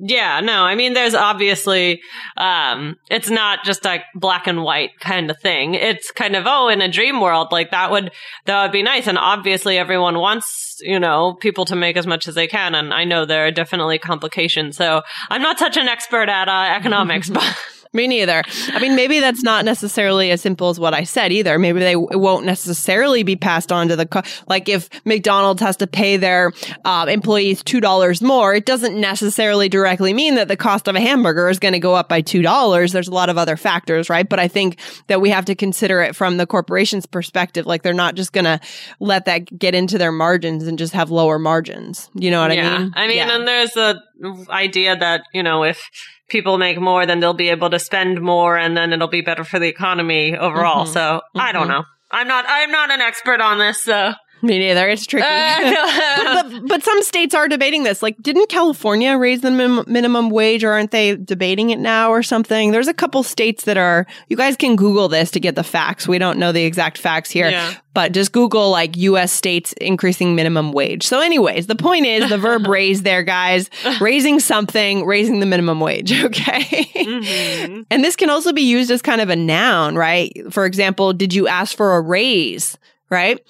Yeah, 0.00 0.38
no, 0.40 0.62
I 0.62 0.76
mean, 0.76 0.95
there's 0.95 1.14
obviously, 1.14 2.02
um, 2.37 2.97
it's 3.11 3.31
not 3.31 3.64
just 3.64 3.85
a 3.85 4.05
black 4.14 4.47
and 4.47 4.62
white 4.62 4.99
kind 5.00 5.28
of 5.28 5.40
thing. 5.40 5.75
It's 5.75 6.12
kind 6.12 6.37
of, 6.37 6.45
oh, 6.47 6.69
in 6.69 6.81
a 6.81 6.88
dream 6.88 7.21
world, 7.21 7.49
like 7.50 7.73
that 7.73 7.90
would, 7.90 8.12
that 8.45 8.62
would 8.62 8.73
be 8.73 8.85
nice. 8.85 9.09
And 9.09 9.19
obviously 9.19 9.76
everyone 9.76 10.19
wants, 10.19 10.78
you 10.83 11.00
know, 11.00 11.35
people 11.35 11.64
to 11.64 11.75
make 11.76 11.97
as 11.97 12.07
much 12.07 12.28
as 12.28 12.37
they 12.37 12.47
can. 12.47 12.76
And 12.76 12.95
I 12.95 13.05
know 13.05 13.25
there 13.25 13.47
are 13.47 13.50
definitely 13.50 13.99
complications. 13.99 14.76
So 14.76 15.02
I'm 15.31 15.43
not 15.43 15.59
such 15.59 15.76
an 15.76 15.88
expert 15.88 16.28
at 16.28 16.49
uh, 16.49 16.76
economics, 16.76 17.28
but. 17.31 17.57
Me 17.92 18.07
neither. 18.07 18.42
I 18.68 18.80
mean, 18.80 18.95
maybe 18.95 19.21
that's 19.21 19.42
not 19.42 19.64
necessarily 19.64 20.30
as 20.30 20.40
simple 20.40 20.68
as 20.68 20.78
what 20.78 20.95
I 20.95 21.04
said 21.04 21.33
either. 21.33 21.59
Maybe 21.59 21.80
they 21.80 21.95
w- 21.95 22.18
won't 22.18 22.45
necessarily 22.45 23.23
be 23.23 23.37
passed 23.37 23.73
on 23.73 23.88
to 23.88 23.97
the 23.97 24.07
co- 24.07 24.23
like 24.47 24.68
if 24.68 24.88
McDonald's 25.07 25.62
has 25.62 25.76
to 25.78 25.87
pay 25.87 26.16
their 26.16 26.52
uh, 26.85 27.07
employees 27.09 27.62
two 27.62 27.80
dollars 27.80 28.21
more, 28.21 28.54
it 28.54 28.66
doesn't 28.66 29.00
necessarily 29.00 29.68
directly 29.68 30.12
mean 30.12 30.35
that 30.35 30.49
the 30.49 30.57
cost 30.57 30.87
of 30.88 30.97
a 30.97 31.00
hamburger 31.00 31.49
is 31.49 31.59
going 31.59 31.73
to 31.73 31.78
go 31.78 31.95
up 31.95 32.09
by 32.09 32.21
two 32.21 32.42
dollars. 32.42 32.92
There's 32.92 33.09
a 33.09 33.14
lot 33.14 33.30
of 33.30 33.38
other 33.38 33.57
factors, 33.57 34.11
right? 34.11 34.28
But 34.28 34.38
I 34.38 34.49
think 34.49 34.78
that 35.07 35.21
we 35.21 35.30
have 35.30 35.47
to 35.47 35.54
consider 35.54 36.02
it 36.02 36.14
from 36.14 36.37
the 36.37 36.47
corporation's 36.47 37.07
perspective. 37.07 37.64
Like 37.66 37.83
they're 37.83 37.95
not 37.95 38.14
just 38.14 38.33
going 38.33 38.45
to 38.45 38.61
let 39.00 39.25
that 39.25 39.59
get 39.59 39.75
into 39.75 39.97
their 39.99 40.12
margins 40.12 40.66
and 40.66 40.78
just 40.78 40.92
have 40.92 41.11
lower 41.11 41.38
margins. 41.38 42.11
You 42.14 42.30
know 42.30 42.42
what 42.42 42.54
yeah. 42.54 42.75
I 42.75 42.78
mean? 42.78 42.92
I 42.97 43.09
mean, 43.09 43.16
yeah. 43.16 43.37
and 43.37 43.49
there's 43.49 43.73
the 43.73 44.02
idea 44.50 44.97
that 44.97 45.23
you 45.33 45.42
know 45.42 45.64
if 45.64 45.88
people 46.28 46.58
make 46.58 46.78
more, 46.78 47.06
then 47.06 47.20
they'll 47.20 47.35
be 47.35 47.50
able 47.50 47.70
to 47.70 47.78
spend 47.78 48.20
more 48.20 48.56
and 48.56 48.76
then 48.76 48.92
it'll 48.92 49.08
be 49.08 49.23
better 49.23 49.44
for 49.44 49.58
the 49.58 49.68
economy 49.68 50.37
overall. 50.37 50.85
Mm-hmm. 50.85 50.92
So 50.92 51.00
mm-hmm. 51.00 51.40
I 51.40 51.52
don't 51.52 51.62
mm-hmm. 51.62 51.73
know. 51.73 51.85
I'm 52.11 52.28
not, 52.28 52.44
I'm 52.49 52.70
not 52.70 52.90
an 52.90 53.00
expert 53.00 53.40
on 53.40 53.58
this. 53.58 53.82
So 53.82 54.12
me 54.42 54.59
neither. 54.59 54.88
It's 54.88 55.07
tricky. 55.07 55.26
Uh, 55.26 55.73
but, 56.42 56.50
but, 56.50 56.68
but, 56.68 56.83
some 56.83 57.02
states 57.02 57.35
are 57.35 57.49
debating 57.49 57.83
this. 57.83 58.02
Like, 58.02 58.16
didn't 58.23 58.49
California 58.49 59.16
raise 59.16 59.40
the 59.40 59.50
min- 59.50 59.85
minimum 59.87 60.30
wage, 60.30 60.64
or 60.64 60.73
aren't 60.73 60.90
they 60.90 61.16
debating 61.16 61.71
it 61.71 61.78
now 61.78 62.11
or 62.11 62.23
something? 62.23 62.71
There's 62.71 62.88
a 62.88 62.95
couple 62.95 63.23
states 63.23 63.64
that 63.64 63.76
are. 63.76 64.07
You 64.28 64.37
guys 64.37 64.57
can 64.57 64.76
Google 64.76 65.09
this 65.09 65.30
to 65.33 65.40
get 65.40 65.54
the 65.54 65.64
facts. 65.64 66.07
We 66.07 66.18
don't 66.18 66.38
know 66.38 66.52
the 66.52 66.64
exact 66.64 66.99
facts 66.99 67.30
here, 67.30 67.50
yeah. 67.50 67.75
but 67.95 68.12
just 68.12 68.33
Google 68.33 68.71
like 68.71 68.97
U.S. 68.97 69.33
states 69.33 69.73
increasing 69.75 70.35
minimum 70.35 70.73
wage. 70.73 71.07
So, 71.07 71.21
anyways, 71.21 71.66
the 71.66 71.76
point 71.76 72.07
is 72.07 72.28
the 72.28 72.38
verb 72.38 72.66
raise 72.68 73.02
there, 73.02 73.23
guys. 73.23 73.71
Raising 74.00 74.38
something, 74.40 75.04
raising 75.04 75.40
the 75.40 75.47
minimum 75.47 75.80
wage. 75.80 76.12
Okay. 76.28 76.85
Mm-hmm. 76.95 77.83
and 77.90 78.04
this 78.04 78.16
can 78.16 78.30
also 78.30 78.52
be 78.52 78.62
used 78.62 78.90
as 78.90 79.02
kind 79.02 79.21
of 79.21 79.30
a 79.30 79.37
noun, 79.37 79.97
right? 79.97 80.33
For 80.50 80.66
example, 80.66 81.12
did 81.12 81.33
you 81.33 81.49
ask 81.49 81.76
for 81.76 81.97
a 81.97 82.00
raise? 82.00 82.76
Right. 83.11 83.40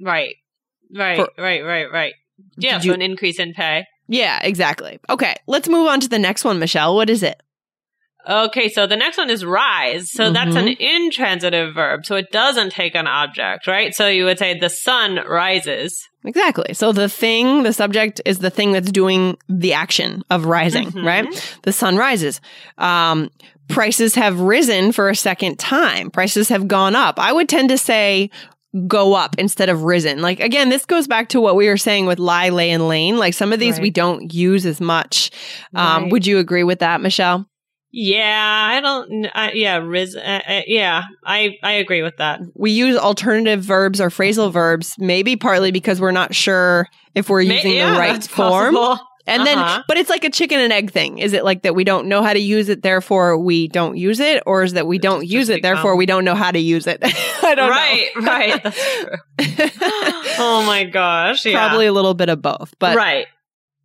Right. 0.00 0.36
Right. 0.94 1.16
For, 1.16 1.28
right. 1.38 1.64
Right. 1.64 1.90
Right. 1.90 2.14
Yeah. 2.56 2.76
You, 2.76 2.90
so 2.90 2.94
an 2.94 3.02
increase 3.02 3.38
in 3.38 3.54
pay. 3.54 3.86
Yeah, 4.08 4.40
exactly. 4.42 5.00
Okay. 5.10 5.34
Let's 5.46 5.68
move 5.68 5.88
on 5.88 6.00
to 6.00 6.08
the 6.08 6.18
next 6.18 6.44
one, 6.44 6.58
Michelle. 6.58 6.94
What 6.94 7.10
is 7.10 7.22
it? 7.22 7.42
Okay, 8.28 8.68
so 8.68 8.88
the 8.88 8.96
next 8.96 9.18
one 9.18 9.30
is 9.30 9.44
rise. 9.44 10.10
So 10.10 10.24
mm-hmm. 10.24 10.32
that's 10.32 10.56
an 10.56 10.68
intransitive 10.68 11.74
verb. 11.74 12.04
So 12.04 12.16
it 12.16 12.32
doesn't 12.32 12.70
take 12.70 12.96
an 12.96 13.06
object, 13.06 13.68
right? 13.68 13.94
So 13.94 14.08
you 14.08 14.24
would 14.24 14.38
say 14.38 14.58
the 14.58 14.68
sun 14.68 15.20
rises. 15.28 16.08
Exactly. 16.24 16.74
So 16.74 16.90
the 16.90 17.08
thing, 17.08 17.62
the 17.62 17.72
subject 17.72 18.20
is 18.24 18.40
the 18.40 18.50
thing 18.50 18.72
that's 18.72 18.90
doing 18.90 19.36
the 19.48 19.74
action 19.74 20.24
of 20.28 20.44
rising, 20.44 20.88
mm-hmm. 20.88 21.06
right? 21.06 21.56
The 21.62 21.72
sun 21.72 21.96
rises. 21.96 22.40
Um, 22.78 23.30
prices 23.68 24.16
have 24.16 24.40
risen 24.40 24.90
for 24.90 25.08
a 25.08 25.14
second 25.14 25.60
time. 25.60 26.10
Prices 26.10 26.48
have 26.48 26.66
gone 26.66 26.96
up. 26.96 27.20
I 27.20 27.32
would 27.32 27.48
tend 27.48 27.68
to 27.68 27.78
say 27.78 28.30
go 28.86 29.14
up 29.14 29.36
instead 29.38 29.68
of 29.68 29.82
risen. 29.82 30.22
Like 30.22 30.40
again, 30.40 30.68
this 30.68 30.84
goes 30.84 31.06
back 31.06 31.28
to 31.30 31.40
what 31.40 31.56
we 31.56 31.68
were 31.68 31.76
saying 31.76 32.06
with 32.06 32.18
lie, 32.18 32.50
lay, 32.50 32.70
and 32.70 32.88
lain. 32.88 33.18
Like 33.18 33.34
some 33.34 33.52
of 33.52 33.60
these 33.60 33.74
right. 33.74 33.82
we 33.82 33.90
don't 33.90 34.32
use 34.32 34.66
as 34.66 34.80
much. 34.80 35.30
Um, 35.74 36.04
right. 36.04 36.12
Would 36.12 36.26
you 36.26 36.38
agree 36.38 36.64
with 36.64 36.80
that, 36.80 37.00
Michelle? 37.00 37.48
Yeah, 37.92 38.68
I 38.72 38.80
don't. 38.80 39.26
Uh, 39.26 39.50
yeah, 39.54 39.76
ris. 39.76 40.14
Uh, 40.14 40.40
uh, 40.46 40.60
yeah, 40.66 41.04
I 41.24 41.56
I 41.62 41.72
agree 41.72 42.02
with 42.02 42.18
that. 42.18 42.40
We 42.54 42.72
use 42.72 42.96
alternative 42.96 43.62
verbs 43.62 44.00
or 44.00 44.10
phrasal 44.10 44.52
verbs, 44.52 44.96
maybe 44.98 45.36
partly 45.36 45.70
because 45.70 46.00
we're 46.00 46.10
not 46.10 46.34
sure 46.34 46.88
if 47.14 47.30
we're 47.30 47.40
using 47.40 47.70
May- 47.70 47.76
yeah, 47.78 47.92
the 47.92 47.98
right 47.98 48.22
form. 48.22 48.74
Possible. 48.74 48.98
And 49.26 49.42
uh-huh. 49.42 49.76
then, 49.76 49.84
but 49.88 49.96
it's 49.96 50.08
like 50.08 50.24
a 50.24 50.30
chicken 50.30 50.60
and 50.60 50.72
egg 50.72 50.92
thing. 50.92 51.18
Is 51.18 51.32
it 51.32 51.44
like 51.44 51.62
that 51.62 51.74
we 51.74 51.84
don't 51.84 52.06
know 52.06 52.22
how 52.22 52.32
to 52.32 52.38
use 52.38 52.68
it, 52.68 52.82
therefore 52.82 53.36
we 53.36 53.68
don't 53.68 53.96
use 53.96 54.20
it? 54.20 54.42
Or 54.46 54.62
is 54.62 54.74
that 54.74 54.86
we 54.86 54.98
don't 54.98 55.22
it's 55.22 55.32
use 55.32 55.48
it, 55.48 55.56
become... 55.56 55.74
therefore 55.74 55.96
we 55.96 56.06
don't 56.06 56.24
know 56.24 56.34
how 56.34 56.50
to 56.50 56.58
use 56.58 56.86
it? 56.86 57.00
I 57.42 57.54
don't 57.54 57.70
right, 57.70 58.08
know. 58.16 58.22
Right, 58.22 58.64
right. 58.64 59.72
oh 60.38 60.64
my 60.66 60.84
gosh. 60.84 61.44
Yeah. 61.44 61.66
Probably 61.66 61.86
a 61.86 61.92
little 61.92 62.14
bit 62.14 62.28
of 62.28 62.40
both. 62.40 62.74
But 62.78 62.96
right. 62.96 63.26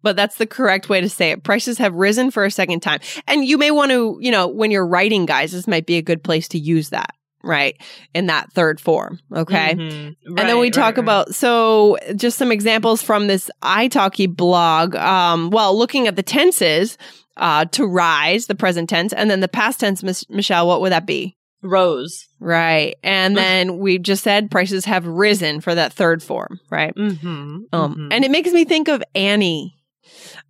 But 0.04 0.16
that's 0.16 0.38
the 0.38 0.48
correct 0.48 0.90
way 0.90 1.02
to 1.02 1.10
say 1.10 1.32
it. 1.32 1.44
Prices 1.44 1.78
have 1.78 1.94
risen 1.94 2.32
for 2.32 2.44
a 2.44 2.50
second 2.50 2.80
time. 2.80 3.02
And 3.28 3.46
you 3.46 3.60
may 3.60 3.70
want 3.70 3.92
to, 3.92 4.18
you 4.20 4.32
know, 4.32 4.48
when 4.48 4.72
you're 4.72 4.86
writing, 4.86 5.28
guys, 5.28 5.52
this 5.52 5.68
might 5.68 5.86
be 5.86 5.98
a 5.98 6.02
good 6.02 6.24
place 6.24 6.48
to 6.50 6.60
use 6.60 6.90
that 6.90 7.14
right 7.44 7.82
in 8.14 8.28
that 8.28 8.52
third 8.54 8.80
form 8.80 9.20
okay 9.34 9.76
mm-hmm. 9.76 10.34
right, 10.34 10.40
and 10.40 10.50
then 10.50 10.60
we 10.60 10.70
talk 10.70 10.98
right, 10.98 11.04
about 11.04 11.34
so 11.36 11.98
just 12.16 12.38
some 12.38 12.52
examples 12.52 13.02
from 13.02 13.28
this 13.28 13.50
italki 13.62 14.34
blog 14.34 14.96
um 14.96 15.50
well 15.50 15.78
looking 15.78 16.08
at 16.08 16.16
the 16.16 16.24
tenses 16.24 16.98
uh 17.38 17.66
to 17.66 17.86
rise 17.86 18.48
the 18.48 18.56
present 18.56 18.90
tense 18.90 19.14
and 19.14 19.30
then 19.30 19.40
the 19.40 19.48
past 19.48 19.80
tense 19.80 20.04
Ms- 20.04 20.30
michelle 20.30 20.68
what 20.68 20.82
would 20.82 20.92
that 20.92 21.06
be 21.06 21.38
rose 21.64 22.28
right 22.40 22.96
and 23.04 23.38
then 23.38 23.78
we 23.78 24.00
just 24.00 24.24
said 24.24 24.50
prices 24.50 24.86
have 24.86 25.06
risen 25.06 25.62
for 25.62 25.76
that 25.76 25.94
third 25.94 26.24
form 26.24 26.60
right 26.72 26.96
mm-hmm. 26.96 27.28
um 27.28 27.66
mm-hmm. 27.72 28.08
and 28.12 28.26
it 28.26 28.32
makes 28.32 28.52
me 28.52 28.66
think 28.66 28.88
of 28.88 29.04
annie 29.14 29.76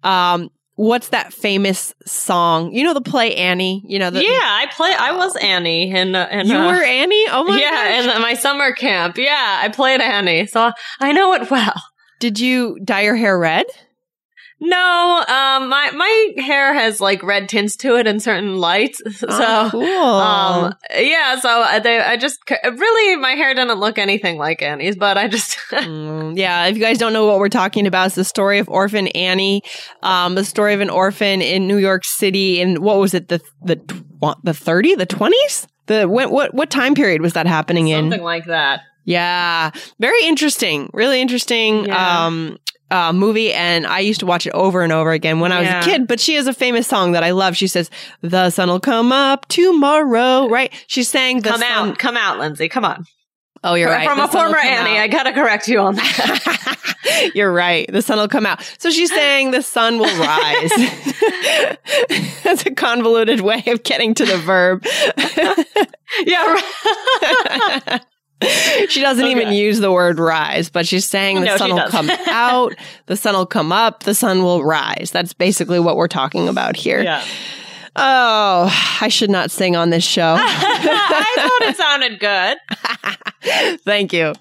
um 0.04 0.50
what's 0.82 1.10
that 1.10 1.32
famous 1.32 1.94
song? 2.06 2.74
You 2.74 2.84
know 2.84 2.94
the 2.94 3.02
play 3.02 3.36
Annie. 3.36 3.84
You 3.86 4.00
know 4.00 4.10
the 4.10 4.24
yeah. 4.24 4.30
I 4.32 4.68
play. 4.76 4.92
I 4.98 5.12
was 5.16 5.36
Annie, 5.38 5.92
and 5.92 6.16
and 6.16 6.48
you 6.50 6.56
uh, 6.56 6.68
were 6.68 6.84
Annie. 6.84 7.26
Oh 7.30 7.44
my 7.44 7.60
yeah, 7.60 8.02
gosh. 8.02 8.16
in 8.16 8.22
my 8.22 8.34
summer 8.34 8.74
camp. 8.74 9.18
Yeah, 9.18 9.60
I 9.64 9.70
played 9.70 10.02
Annie, 10.02 10.48
so 10.48 10.72
I 11.00 11.12
know 11.12 11.34
it 11.34 11.52
well. 11.52 11.82
Did 12.20 12.40
you 12.40 12.80
dye 12.84 13.02
your 13.02 13.16
hair 13.16 13.38
red? 13.38 13.66
No, 14.64 15.24
um, 15.28 15.70
my 15.70 15.90
my 15.92 16.34
hair 16.38 16.74
has 16.74 17.02
like 17.02 17.24
red 17.24 17.50
tints 17.50 17.76
to 17.78 17.98
it 17.98 18.06
in 18.06 18.20
certain 18.20 18.58
lights. 18.58 19.02
So, 19.12 19.28
Oh, 19.30 19.68
cool. 19.72 19.84
um, 19.88 20.74
yeah. 20.96 21.40
So 21.40 21.50
I, 21.50 21.80
they, 21.80 22.00
I 22.00 22.16
just 22.18 22.38
really 22.64 23.16
my 23.18 23.32
hair 23.32 23.54
didn't 23.56 23.80
look 23.80 23.98
anything 23.98 24.38
like 24.38 24.62
Annie's, 24.62 24.96
but 24.96 25.18
I 25.18 25.28
just 25.28 25.58
Mm, 25.72 26.38
yeah, 26.38 26.66
if 26.68 26.78
you 26.78 26.82
guys 26.84 26.98
don't 27.00 27.12
know 27.14 27.26
what 27.26 27.40
we're 27.40 27.50
talking 27.50 27.88
about, 27.88 28.08
it's 28.08 28.16
the 28.16 28.24
story 28.24 28.60
of 28.60 28.70
Orphan 28.70 29.08
Annie, 29.10 29.64
um, 30.04 30.36
the 30.36 30.46
story 30.46 30.74
of 30.76 30.82
an 30.82 30.90
orphan 30.92 31.42
in 31.42 31.68
New 31.68 31.78
York 31.78 32.04
City 32.06 32.62
in 32.62 32.82
what 32.82 33.00
was 33.00 33.14
it 33.14 33.30
the 33.30 33.42
the 33.64 33.80
the 34.44 34.54
thirty 34.54 34.94
the 34.96 35.06
twenties 35.08 35.68
the 35.88 36.08
when, 36.08 36.30
what 36.30 36.54
what 36.54 36.70
time 36.70 36.94
period 36.94 37.22
was 37.22 37.34
that 37.34 37.48
happening 37.48 37.88
in? 37.88 38.04
something 38.12 38.24
like 38.24 38.46
that. 38.46 38.82
Yeah, 39.06 39.72
very 40.00 40.24
interesting, 40.26 40.90
really 40.94 41.20
interesting. 41.22 41.86
Yeah. 41.86 42.26
Um, 42.28 42.58
uh, 42.92 43.14
movie 43.14 43.54
and 43.54 43.88
I 43.88 44.00
used 44.00 44.20
to 44.20 44.26
watch 44.26 44.46
it 44.46 44.52
over 44.54 44.82
and 44.82 44.92
over 44.94 45.12
again 45.12 45.40
when 45.40 45.52
I 45.52 45.60
was 45.60 45.68
Yeah. 45.68 45.82
a 45.82 45.84
kid. 45.84 46.08
But 46.08 46.20
she 46.20 46.36
has 46.36 46.48
a 46.48 46.54
famous 46.54 46.88
song 46.88 47.14
that 47.14 47.24
I 47.24 47.32
love. 47.32 47.56
She 47.58 47.68
says, 47.68 47.90
"The 48.22 48.50
sun 48.50 48.70
will 48.70 48.80
come 48.80 49.12
up 49.12 49.48
tomorrow." 49.48 50.48
Right? 50.50 50.72
She 50.88 51.04
sang 51.04 51.42
the 51.42 51.50
come 51.50 51.62
sun- 51.62 51.90
out, 51.90 51.98
come 51.98 52.18
out, 52.18 52.38
Lindsay. 52.40 52.68
Come 52.70 52.86
on. 52.86 53.06
Oh, 53.64 53.76
you're 53.76 53.90
From- 53.90 53.98
right. 53.98 54.08
From 54.08 54.18
The 54.18 54.24
a 54.24 54.28
former 54.28 54.58
Annie, 54.58 54.98
out. 54.98 55.04
I 55.04 55.08
gotta 55.08 55.34
correct 55.34 55.68
you 55.68 55.80
on 55.80 55.96
that. 55.96 56.78
You're 57.36 57.52
right. 57.52 57.92
The 57.92 58.02
sun 58.02 58.18
will 58.18 58.28
come 58.28 58.46
out. 58.46 58.64
So 58.80 58.90
she's 58.90 59.12
saying 59.14 59.52
the 59.52 59.62
sun 59.62 60.00
will 60.00 60.06
rise. 60.20 60.72
That's 62.44 62.66
a 62.66 62.72
convoluted 62.74 63.42
way 63.42 63.64
of 63.68 63.84
getting 63.84 64.14
to 64.16 64.26
the 64.26 64.38
verb. 64.38 64.84
yeah. 66.26 68.00
She 68.90 69.02
doesn't 69.02 69.26
even 69.26 69.54
use 69.54 69.80
the 69.80 69.92
word 69.92 70.20
rise, 70.20 70.70
but 70.70 70.88
she's 70.88 71.06
saying 71.06 71.40
the 71.42 71.46
No, 71.46 71.58
sun 71.58 71.74
will 71.74 71.88
come 71.90 72.10
out, 72.28 72.74
the 73.06 73.16
sun 73.16 73.34
will 73.36 73.46
come 73.46 73.72
up, 73.72 74.04
the 74.04 74.16
sun 74.16 74.44
will 74.44 74.64
rise. 74.64 75.12
That's 75.12 75.34
basically 75.34 75.80
what 75.80 75.96
we're 75.98 76.08
talking 76.08 76.48
about 76.48 76.76
here. 76.76 77.02
yeah. 77.02 77.24
Oh, 77.96 78.98
I 79.02 79.10
should 79.10 79.30
not 79.30 79.52
sing 79.52 79.76
on 79.76 79.90
this 79.90 80.04
show. 80.04 80.36
I 80.40 81.34
thought 81.36 81.70
it 81.70 81.78
sounded 81.78 82.20
good. 82.20 82.58
Thank 83.86 84.14
you. 84.14 84.34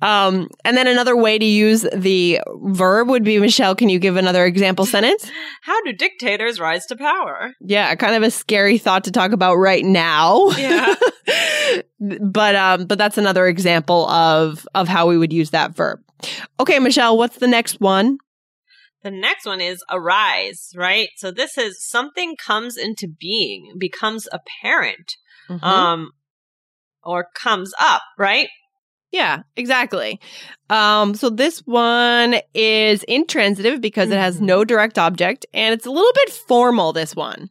Um, 0.00 0.48
and 0.64 0.76
then 0.76 0.86
another 0.86 1.16
way 1.16 1.38
to 1.38 1.44
use 1.44 1.86
the 1.92 2.40
verb 2.62 3.08
would 3.08 3.24
be 3.24 3.38
Michelle, 3.38 3.74
can 3.74 3.88
you 3.88 3.98
give 3.98 4.16
another 4.16 4.44
example 4.44 4.86
sentence? 4.86 5.28
How 5.62 5.80
do 5.82 5.92
dictators 5.92 6.60
rise 6.60 6.86
to 6.86 6.96
power? 6.96 7.52
Yeah, 7.60 7.94
kind 7.96 8.14
of 8.14 8.22
a 8.22 8.30
scary 8.30 8.78
thought 8.78 9.04
to 9.04 9.10
talk 9.10 9.32
about 9.32 9.56
right 9.56 9.84
now. 9.84 10.50
Yeah. 10.50 10.94
but 12.00 12.54
um 12.54 12.86
but 12.86 12.96
that's 12.96 13.18
another 13.18 13.48
example 13.48 14.08
of 14.08 14.66
of 14.74 14.88
how 14.88 15.08
we 15.08 15.18
would 15.18 15.32
use 15.32 15.50
that 15.50 15.74
verb. 15.74 16.00
Okay, 16.60 16.78
Michelle, 16.78 17.16
what's 17.16 17.38
the 17.38 17.48
next 17.48 17.80
one? 17.80 18.18
The 19.02 19.10
next 19.10 19.46
one 19.46 19.60
is 19.60 19.82
arise, 19.90 20.72
right? 20.76 21.08
So 21.16 21.30
this 21.30 21.56
is 21.56 21.84
something 21.86 22.36
comes 22.36 22.76
into 22.76 23.06
being, 23.08 23.74
becomes 23.78 24.26
apparent, 24.32 25.12
Mm-hmm. 25.48 25.66
um, 25.66 26.10
or 27.02 27.28
comes 27.34 27.72
up, 27.80 28.02
right? 28.18 28.48
yeah, 29.10 29.42
exactly. 29.56 30.20
Um 30.68 31.14
so 31.14 31.30
this 31.30 31.60
one 31.60 32.36
is 32.52 33.02
intransitive 33.04 33.80
because 33.80 34.10
it 34.10 34.18
has 34.18 34.38
Mhm. 34.38 34.44
no 34.46 34.64
direct 34.64 34.98
object 34.98 35.46
and 35.54 35.72
it's 35.72 35.86
a 35.86 35.90
little 35.90 36.12
bit 36.12 36.30
formal 36.30 36.92
this 36.92 37.16
one. 37.16 37.48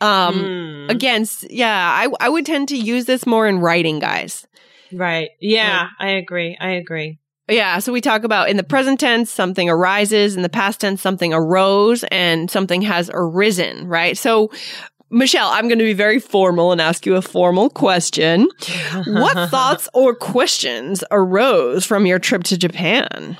Um 0.00 0.34
Hmm. 0.46 0.90
again, 0.90 1.26
yeah, 1.50 1.76
I 2.00 2.08
I 2.20 2.28
would 2.30 2.46
tend 2.46 2.68
to 2.68 2.76
use 2.78 3.04
this 3.04 3.26
more 3.26 3.46
in 3.46 3.58
writing, 3.58 3.98
guys. 3.98 4.46
right. 4.92 5.28
Yeah, 5.40 5.88
I 5.98 6.10
agree. 6.10 6.56
I 6.58 6.70
agree. 6.70 7.18
Yeah, 7.48 7.78
so 7.78 7.92
we 7.92 8.00
talk 8.00 8.24
about 8.24 8.48
in 8.48 8.56
the 8.56 8.64
present 8.64 9.00
tense, 9.00 9.30
something 9.30 9.68
arises, 9.68 10.34
in 10.34 10.42
the 10.42 10.48
past 10.48 10.80
tense, 10.80 11.02
something 11.02 11.34
arose, 11.34 12.02
and 12.04 12.50
something 12.50 12.80
has 12.82 13.10
arisen, 13.12 13.86
right? 13.86 14.16
So, 14.16 14.50
Michelle, 15.10 15.48
I'm 15.48 15.68
going 15.68 15.78
to 15.78 15.84
be 15.84 15.92
very 15.92 16.18
formal 16.18 16.72
and 16.72 16.80
ask 16.80 17.04
you 17.04 17.16
a 17.16 17.22
formal 17.22 17.68
question. 17.68 18.48
what 19.06 19.50
thoughts 19.50 19.88
or 19.92 20.14
questions 20.14 21.04
arose 21.10 21.84
from 21.84 22.06
your 22.06 22.18
trip 22.18 22.44
to 22.44 22.56
Japan? 22.56 23.36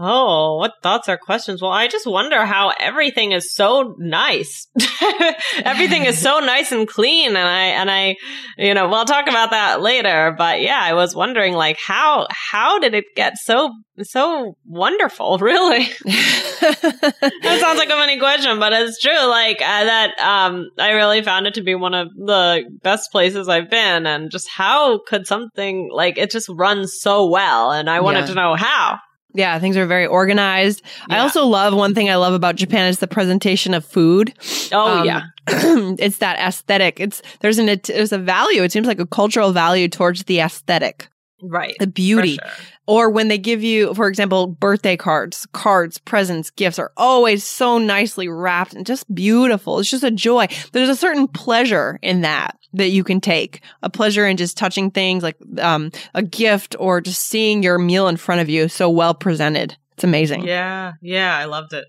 Oh, 0.00 0.56
what 0.58 0.74
thoughts 0.82 1.08
or 1.08 1.16
questions? 1.16 1.60
Well, 1.60 1.72
I 1.72 1.88
just 1.88 2.06
wonder 2.06 2.44
how 2.44 2.72
everything 2.78 3.32
is 3.32 3.52
so 3.52 3.94
nice. 3.98 4.68
everything 5.64 6.04
is 6.04 6.16
so 6.18 6.38
nice 6.38 6.70
and 6.70 6.86
clean, 6.86 7.30
and 7.30 7.38
I 7.38 7.62
and 7.64 7.90
I, 7.90 8.14
you 8.56 8.74
know, 8.74 8.88
we'll 8.88 9.04
talk 9.06 9.26
about 9.28 9.50
that 9.50 9.80
later. 9.82 10.34
But 10.38 10.60
yeah, 10.60 10.78
I 10.80 10.94
was 10.94 11.16
wondering, 11.16 11.54
like, 11.54 11.78
how 11.84 12.28
how 12.30 12.78
did 12.78 12.94
it 12.94 13.06
get 13.16 13.38
so 13.38 13.70
so 14.02 14.56
wonderful? 14.64 15.38
Really, 15.48 15.84
that 16.04 17.58
sounds 17.60 17.78
like 17.78 17.88
a 17.88 17.92
funny 17.92 18.18
question, 18.18 18.58
but 18.60 18.72
it's 18.72 19.00
true. 19.00 19.26
Like 19.26 19.56
uh, 19.60 19.84
that, 19.84 20.18
um, 20.20 20.68
I 20.78 20.90
really 20.90 21.22
found 21.22 21.46
it 21.46 21.54
to 21.54 21.62
be 21.62 21.74
one 21.74 21.94
of 21.94 22.08
the 22.14 22.64
best 22.82 23.10
places 23.10 23.48
I've 23.48 23.70
been, 23.70 24.06
and 24.06 24.30
just 24.30 24.48
how 24.48 25.00
could 25.06 25.26
something 25.26 25.88
like 25.92 26.18
it 26.18 26.30
just 26.30 26.48
runs 26.48 26.98
so 27.00 27.26
well? 27.28 27.72
And 27.72 27.90
I 27.90 28.00
wanted 28.00 28.20
Yeah. 28.20 28.26
to 28.26 28.34
know 28.34 28.54
how. 28.54 28.98
Yeah, 29.34 29.58
things 29.58 29.76
are 29.76 29.86
very 29.86 30.06
organized. 30.06 30.82
I 31.10 31.18
also 31.18 31.44
love 31.46 31.74
one 31.74 31.94
thing 31.94 32.08
I 32.10 32.16
love 32.16 32.32
about 32.34 32.56
Japan 32.56 32.88
is 32.88 32.98
the 32.98 33.06
presentation 33.06 33.74
of 33.74 33.84
food. 33.84 34.32
Oh 34.72 35.00
Um, 35.00 35.04
yeah. 35.06 35.22
it's 35.48 36.18
that 36.18 36.38
aesthetic. 36.38 36.98
It's 37.00 37.22
there's 37.40 37.58
an 37.58 37.66
there's 37.84 38.12
a 38.12 38.18
value. 38.18 38.62
It 38.62 38.72
seems 38.72 38.86
like 38.86 39.00
a 39.00 39.06
cultural 39.06 39.52
value 39.52 39.88
towards 39.88 40.24
the 40.24 40.40
aesthetic, 40.40 41.08
Right. 41.42 41.76
the 41.78 41.86
beauty. 41.86 42.34
Sure. 42.36 42.50
Or 42.88 43.10
when 43.10 43.28
they 43.28 43.36
give 43.36 43.62
you, 43.62 43.92
for 43.92 44.08
example, 44.08 44.46
birthday 44.46 44.96
cards, 44.96 45.46
cards, 45.52 45.98
presents, 45.98 46.48
gifts 46.48 46.78
are 46.78 46.90
always 46.96 47.44
so 47.44 47.76
nicely 47.76 48.28
wrapped 48.28 48.72
and 48.72 48.86
just 48.86 49.14
beautiful. 49.14 49.78
It's 49.78 49.90
just 49.90 50.04
a 50.04 50.10
joy. 50.10 50.46
There's 50.72 50.88
a 50.88 50.96
certain 50.96 51.28
pleasure 51.28 51.98
in 52.00 52.22
that 52.22 52.56
that 52.72 52.88
you 52.88 53.04
can 53.04 53.20
take. 53.20 53.60
A 53.82 53.90
pleasure 53.90 54.26
in 54.26 54.38
just 54.38 54.56
touching 54.56 54.90
things 54.90 55.22
like 55.22 55.36
um, 55.58 55.92
a 56.14 56.22
gift 56.22 56.76
or 56.78 57.02
just 57.02 57.26
seeing 57.26 57.62
your 57.62 57.78
meal 57.78 58.08
in 58.08 58.16
front 58.16 58.40
of 58.40 58.48
you 58.48 58.68
so 58.68 58.88
well 58.88 59.12
presented. 59.12 59.76
It's 59.92 60.04
amazing. 60.04 60.44
Yeah. 60.44 60.94
Yeah. 61.02 61.36
I 61.36 61.44
loved 61.44 61.74
it. 61.74 61.84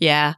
Yeah. 0.00 0.34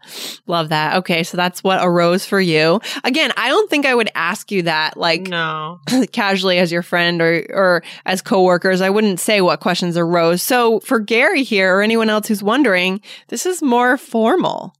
Love 0.46 0.70
that. 0.70 0.96
Okay. 0.98 1.22
So 1.22 1.36
that's 1.36 1.62
what 1.62 1.78
arose 1.82 2.26
for 2.26 2.40
you. 2.40 2.80
Again, 3.04 3.32
I 3.36 3.48
don't 3.48 3.70
think 3.70 3.86
I 3.86 3.94
would 3.94 4.10
ask 4.14 4.50
you 4.50 4.62
that 4.62 4.96
like 4.96 5.22
No. 5.22 5.78
casually 6.12 6.58
as 6.58 6.72
your 6.72 6.82
friend 6.82 7.22
or 7.22 7.46
or 7.50 7.82
as 8.04 8.20
coworkers. 8.22 8.80
I 8.80 8.90
wouldn't 8.90 9.20
say 9.20 9.40
what 9.40 9.60
questions 9.60 9.96
arose. 9.96 10.42
So 10.42 10.80
for 10.80 10.98
Gary 10.98 11.44
here 11.44 11.76
or 11.76 11.80
anyone 11.82 12.10
else 12.10 12.26
who's 12.26 12.42
wondering, 12.42 13.00
this 13.28 13.46
is 13.46 13.62
more 13.62 13.96
formal. 13.96 14.74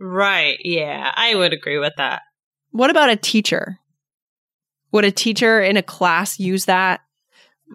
Right. 0.00 0.58
Yeah. 0.64 1.12
I 1.14 1.36
would 1.36 1.52
agree 1.52 1.78
with 1.78 1.94
that. 1.96 2.22
What 2.72 2.90
about 2.90 3.10
a 3.10 3.16
teacher? 3.16 3.78
Would 4.90 5.04
a 5.04 5.12
teacher 5.12 5.60
in 5.60 5.76
a 5.76 5.82
class 5.82 6.38
use 6.40 6.64
that? 6.64 7.00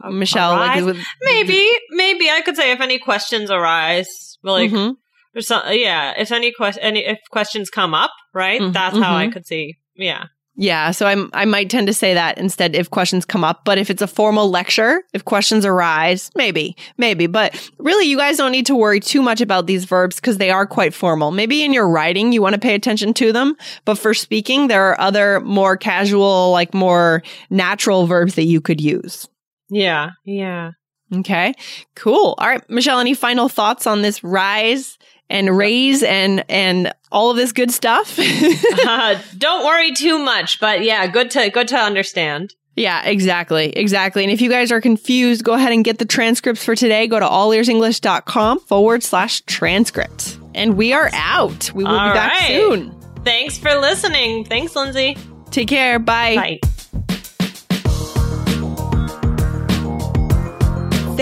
Michelle, 0.09 0.51
like? 0.51 0.83
Maybe. 1.21 1.69
Maybe 1.91 2.29
I 2.29 2.41
could 2.41 2.55
say 2.55 2.71
if 2.71 2.81
any 2.81 2.97
questions 2.99 3.51
arise, 3.51 4.37
like, 4.43 4.71
Mhm. 4.71 4.95
Or 5.35 5.41
some, 5.41 5.63
yeah, 5.69 6.13
if 6.17 6.31
any 6.31 6.51
question, 6.51 6.83
any 6.83 7.05
if 7.05 7.19
questions 7.31 7.69
come 7.69 7.93
up, 7.93 8.11
right? 8.33 8.61
Mhm, 8.61 8.73
That's 8.73 8.97
how 8.97 9.15
I 9.15 9.27
mhm. 9.27 9.33
could 9.33 9.45
see. 9.45 9.77
Yeah. 9.95 10.25
Yeah, 10.55 10.91
so 10.91 11.07
I'm 11.07 11.31
I 11.33 11.45
might 11.45 11.71
tend 11.71 11.87
to 11.87 11.93
say 11.93 12.13
that 12.13 12.37
instead 12.37 12.75
if 12.75 12.91
questions 12.91 13.25
come 13.25 13.43
up, 13.43 13.65
but 13.65 13.79
if 13.79 13.89
it's 13.89 14.03
a 14.03 14.07
formal 14.07 14.51
lecture, 14.51 15.01
if 15.11 15.25
questions 15.25 15.65
arise, 15.65 16.29
maybe, 16.35 16.75
maybe, 16.97 17.25
but 17.25 17.71
really 17.79 18.05
you 18.05 18.17
guys 18.17 18.37
don't 18.37 18.51
need 18.51 18.67
to 18.67 18.75
worry 18.75 18.99
too 18.99 19.23
much 19.23 19.41
about 19.41 19.65
these 19.65 19.85
verbs 19.85 20.17
because 20.17 20.37
they 20.37 20.51
are 20.51 20.67
quite 20.67 20.93
formal. 20.93 21.31
Maybe 21.31 21.63
in 21.63 21.73
your 21.73 21.89
writing 21.89 22.31
you 22.31 22.41
want 22.43 22.53
to 22.53 22.59
pay 22.59 22.75
attention 22.75 23.15
to 23.15 23.31
them, 23.31 23.55
but 23.85 23.97
for 23.97 24.13
speaking 24.13 24.67
there 24.67 24.83
are 24.89 25.01
other 25.01 25.39
more 25.39 25.75
casual, 25.75 26.51
like 26.51 26.71
more 26.75 27.23
natural 27.49 28.05
verbs 28.05 28.35
that 28.35 28.43
you 28.43 28.61
could 28.61 28.79
use. 28.79 29.27
Yeah. 29.71 30.11
Yeah. 30.23 30.71
Okay. 31.15 31.53
Cool. 31.95 32.35
All 32.37 32.47
right, 32.47 32.67
Michelle, 32.69 32.99
any 32.99 33.13
final 33.15 33.49
thoughts 33.49 33.87
on 33.87 34.03
this 34.03 34.23
rise 34.23 34.97
and 35.29 35.55
raise 35.55 36.03
and 36.03 36.43
and 36.49 36.93
all 37.11 37.31
of 37.31 37.37
this 37.37 37.51
good 37.51 37.71
stuff? 37.71 38.17
uh, 38.19 39.19
don't 39.37 39.65
worry 39.65 39.91
too 39.93 40.19
much, 40.19 40.59
but 40.59 40.83
yeah, 40.83 41.07
good 41.07 41.31
to 41.31 41.49
good 41.49 41.67
to 41.69 41.77
understand. 41.77 42.53
Yeah, 42.75 43.05
exactly. 43.05 43.69
Exactly. 43.69 44.23
And 44.23 44.31
if 44.31 44.41
you 44.41 44.49
guys 44.49 44.71
are 44.71 44.81
confused, 44.81 45.43
go 45.43 45.53
ahead 45.53 45.71
and 45.71 45.83
get 45.85 45.99
the 45.99 46.05
transcripts 46.05 46.65
for 46.65 46.75
today. 46.75 47.07
Go 47.07 47.19
to 47.19 47.25
allearsenglish.com 47.25 48.61
forward 48.61 49.03
slash 49.03 49.41
transcript. 49.41 50.39
And 50.55 50.75
we 50.75 50.91
are 50.93 51.09
out. 51.13 51.71
We 51.73 51.83
will 51.83 51.91
All 51.91 52.09
be 52.09 52.13
back 52.13 52.31
right. 52.31 52.47
soon. 52.47 52.99
Thanks 53.23 53.57
for 53.57 53.75
listening. 53.75 54.45
Thanks, 54.45 54.75
Lindsay. 54.75 55.17
Take 55.51 55.67
care. 55.67 55.99
Bye. 55.99 56.35
Bye. 56.35 56.72